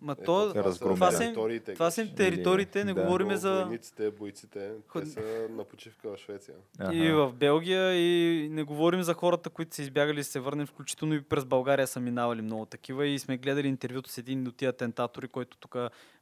[0.00, 1.34] Ма Ето, то, е това са, им-
[1.66, 3.02] това са им териториите, не Да.
[3.02, 3.54] говориме Но за...
[3.56, 6.54] Войниците, бойците, Ход- те са на почивка в Швеция.
[6.92, 11.14] И в Белгия, и не говорим за хората, които са избягали и се върнем, включително
[11.14, 14.70] и през България са минавали много такива и сме гледали интервюто с един от тия
[14.70, 15.76] атентатори, който тук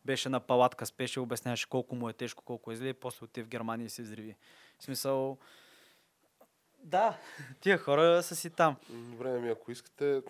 [0.04, 3.44] беше на палатка, спеше, обясняваше колко му е тежко, колко е зле и после отиде
[3.44, 4.36] в Германия и се взриви.
[4.78, 5.38] В смисъл...
[6.82, 7.16] Да,
[7.60, 8.76] тия хора са си там.
[9.24, 10.22] Ами ако искате,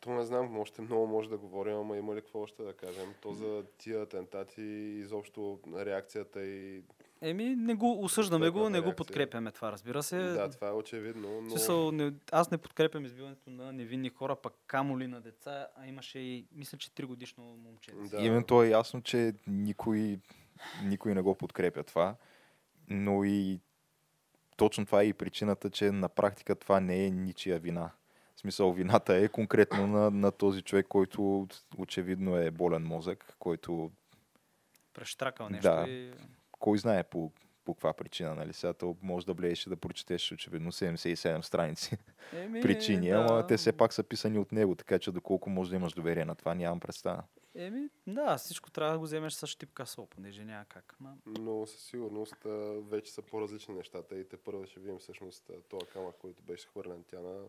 [0.00, 3.14] то не знам, още много може да говорим, ама има ли какво още да кажем?
[3.20, 4.62] То за тия атентати,
[5.00, 6.82] изобщо реакцията и...
[7.22, 10.18] Еми, не го осъждаме го, не го подкрепяме това, разбира се.
[10.18, 11.50] Да, това е очевидно, но...
[11.50, 15.86] смисъл, не, аз не подкрепям избиването на невинни хора, пък камо ли на деца, а
[15.86, 17.92] имаше и, мисля, че 3 годишно момче.
[18.10, 18.20] Да.
[18.20, 20.18] Именно то е ясно, че никой,
[20.84, 22.16] никой не го подкрепя това,
[22.88, 23.60] но и
[24.56, 27.90] точно това е и причината, че на практика това не е ничия вина.
[28.40, 33.90] В смисъл, вината е конкретно на, на този човек, който очевидно е болен мозък, който
[34.94, 35.84] Прещракал нещо Да.
[35.88, 36.12] и...
[36.50, 37.32] кой знае по,
[37.64, 38.52] по каква причина, нали?
[38.52, 41.98] Сега то може да влезеш да прочетеш очевидно 77 страници
[42.32, 43.14] Еми, причини, да.
[43.16, 46.24] ама те все пак са писани от него, така че доколко може да имаш доверие
[46.24, 47.22] на това, нямам представа.
[47.54, 50.96] Еми, да, всичко трябва да го вземеш с щипка сол, понеже няма как.
[51.00, 51.14] Ма...
[51.26, 52.36] Но със сигурност
[52.90, 57.04] вече са по-различни нещата и те първо ще видим всъщност този камък, който беше хвърлен
[57.08, 57.40] тя на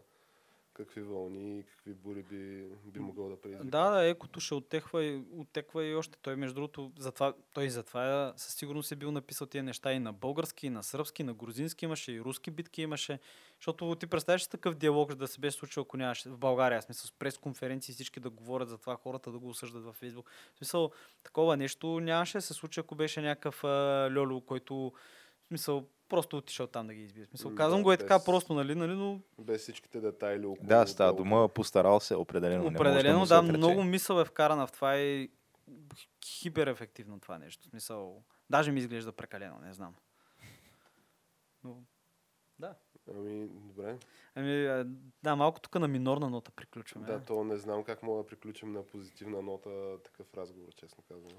[0.86, 3.72] какви вълни и какви бури би, би могъл да предизвика.
[3.72, 6.18] Да, да, екото ще оттеква и, оттеква и още.
[6.22, 10.14] Той, между другото, затова, той затова със сигурност е бил написал тия неща и на
[10.14, 13.20] български, и на сръбски, и на грузински имаше, и руски битки имаше.
[13.60, 17.12] Защото ти представяш такъв диалог да се беше случил, ако нямаше в България, смисъл с
[17.12, 20.30] пресконференции всички да говорят за това, хората да го осъждат във Фейсбук.
[20.54, 20.92] В смисъл,
[21.24, 24.92] такова нещо нямаше се случи, ако беше някакъв а, льолю, който
[25.44, 27.26] в смисъл просто отишъл там да ги избие.
[27.26, 30.68] Смисъл, казвам да, го е така без- просто, нали, нали, но Без всичките детайли около
[30.68, 32.64] Да, става дума, постарал се определено.
[32.64, 33.57] не Определено, се да, отрече.
[33.57, 35.32] много мисъл е вкарана в това и
[36.26, 37.64] хиперефективно това нещо.
[37.64, 39.95] Смисъл, даже ми изглежда прекалено, не знам.
[41.64, 41.78] Но,
[42.59, 42.76] да.
[43.09, 43.97] Ами, добре.
[44.36, 44.86] Ами,
[45.24, 47.07] да, малко тук на минорна нота приключваме.
[47.07, 49.70] Да, то не знам как мога да приключим на позитивна нота
[50.03, 51.32] такъв разговор, честно казвам.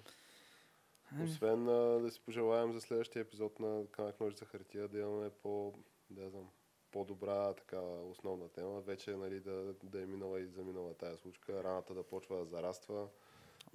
[1.15, 5.31] Ами, Освен а, да си пожелаем за следващия епизод на Камък ножица хартия да имаме
[5.31, 5.75] по,
[6.11, 6.49] да знам,
[6.91, 8.81] по-добра така основна тема.
[8.81, 13.09] Вече нали, да, да е минала и заминала тая случка, раната да почва да зараства,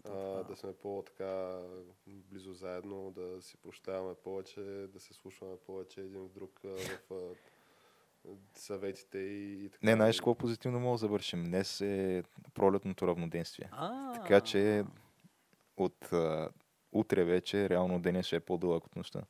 [0.05, 1.61] а, да сме по-така
[2.07, 4.61] близо заедно, да си прощаваме повече,
[4.93, 6.61] да се слушаме повече един в друг
[7.09, 7.35] в
[8.55, 9.85] съветите и, и така.
[9.85, 11.43] Не, знаеш какво позитивно мога да завършим?
[11.43, 12.23] Днес е
[12.53, 13.69] пролетното равноденствие.
[13.71, 14.85] А, Така че
[15.77, 16.09] от
[16.91, 19.21] утре вече реално деня ще е по-дълъг от нощта.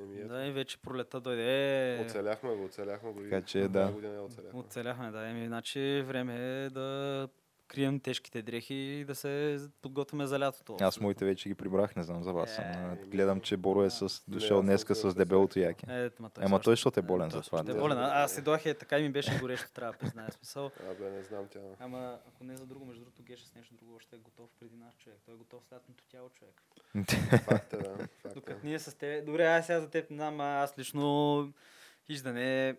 [0.00, 2.00] Еми, Да, и вече пролета дойде.
[2.06, 3.22] Оцеляхме го, оцеляхме го.
[3.22, 3.92] Така че, да.
[4.26, 4.60] оцеляхме.
[4.60, 5.28] Оцеляхме, да.
[5.28, 7.28] Еми, значи време е да
[7.68, 10.76] крием тежките дрехи и да се подготвяме за лятото.
[10.80, 12.58] Аз моите вече ги прибрах, не знам за вас.
[12.58, 15.86] Ама Е, гледам, че Боро е с, дошъл днеска с се дебелото яки.
[15.88, 17.60] Е, ма той, Ема той, защото е болен той за това.
[17.60, 17.74] Е Да.
[17.74, 17.98] болен.
[17.98, 20.32] А, аз седох е така и ми беше горещо, трябва да призная.
[20.32, 20.70] Смисъл.
[20.90, 21.60] Абе, не знам тя.
[21.80, 24.76] Ама ако не за друго, между другото, Геша с нещо друго още е готов преди
[24.76, 25.18] наш човек.
[25.24, 26.62] Той е готов с лятното тяло човек.
[27.44, 28.08] Факт е, да.
[28.24, 28.34] Е.
[28.34, 29.26] Докато ние с теб...
[29.26, 31.52] Добре, аз сега за теб не знам, а аз лично
[32.06, 32.76] хиждане...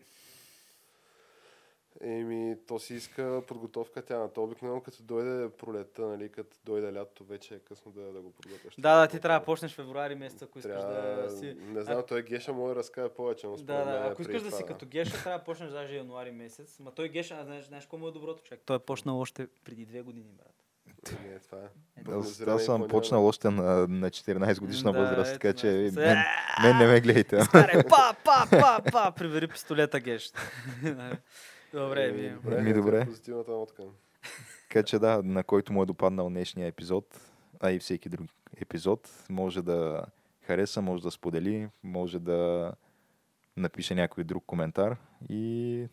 [2.01, 4.43] Еми, то си иска подготовка тя на то.
[4.43, 8.75] Обикновено като дойде пролетта, нали, като дойде лятото, вече е късно да, да го подготвяш.
[8.77, 11.57] Да, да, ти трябва да почнеш февруари месец, ако искаш Трябва, да си...
[11.59, 14.47] Не знам, той Геша може да разкаже повече, но Да, да, е ако искаш да
[14.47, 16.79] това, си като Геша, трябва да почнеш даже януари месец.
[16.79, 18.61] Ма той Геша, а знаеш, знаеш какво му е доброто човек?
[18.65, 20.53] Той е почнал още преди две години, брат.
[21.11, 22.11] Еми, е, това е.
[22.11, 26.17] Е, Аз, аз съм почнал още на, на 14 годишна Да, възраст, така че мен,
[26.63, 27.39] мен не ме гледайте.
[27.89, 30.31] Па, па, па, па, прибери пистолета, Геш.
[31.73, 32.29] Добре, ми.
[32.29, 33.05] добре, Ми, добре.
[33.05, 33.83] Позитивната нотка.
[34.67, 38.27] Така че да, на който му е допаднал днешния епизод, а и всеки друг
[38.61, 40.05] епизод, може да
[40.41, 42.71] хареса, може да сподели, може да
[43.57, 44.97] напише някой друг коментар
[45.29, 45.87] и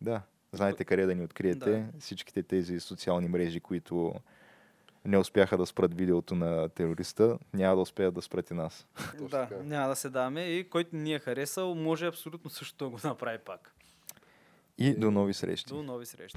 [0.00, 0.22] да,
[0.52, 1.70] знаете къде да ни откриете.
[1.70, 1.98] Да.
[1.98, 4.14] Всичките тези социални мрежи, които
[5.04, 8.86] не успяха да спрат видеото на терориста, няма да успеят да спрат и нас.
[9.20, 12.98] Да, няма да се даваме и който ни е харесал, може абсолютно също да го
[13.04, 13.74] направи пак.
[14.78, 15.66] И до нови срещи.
[15.68, 16.36] До нови срещи.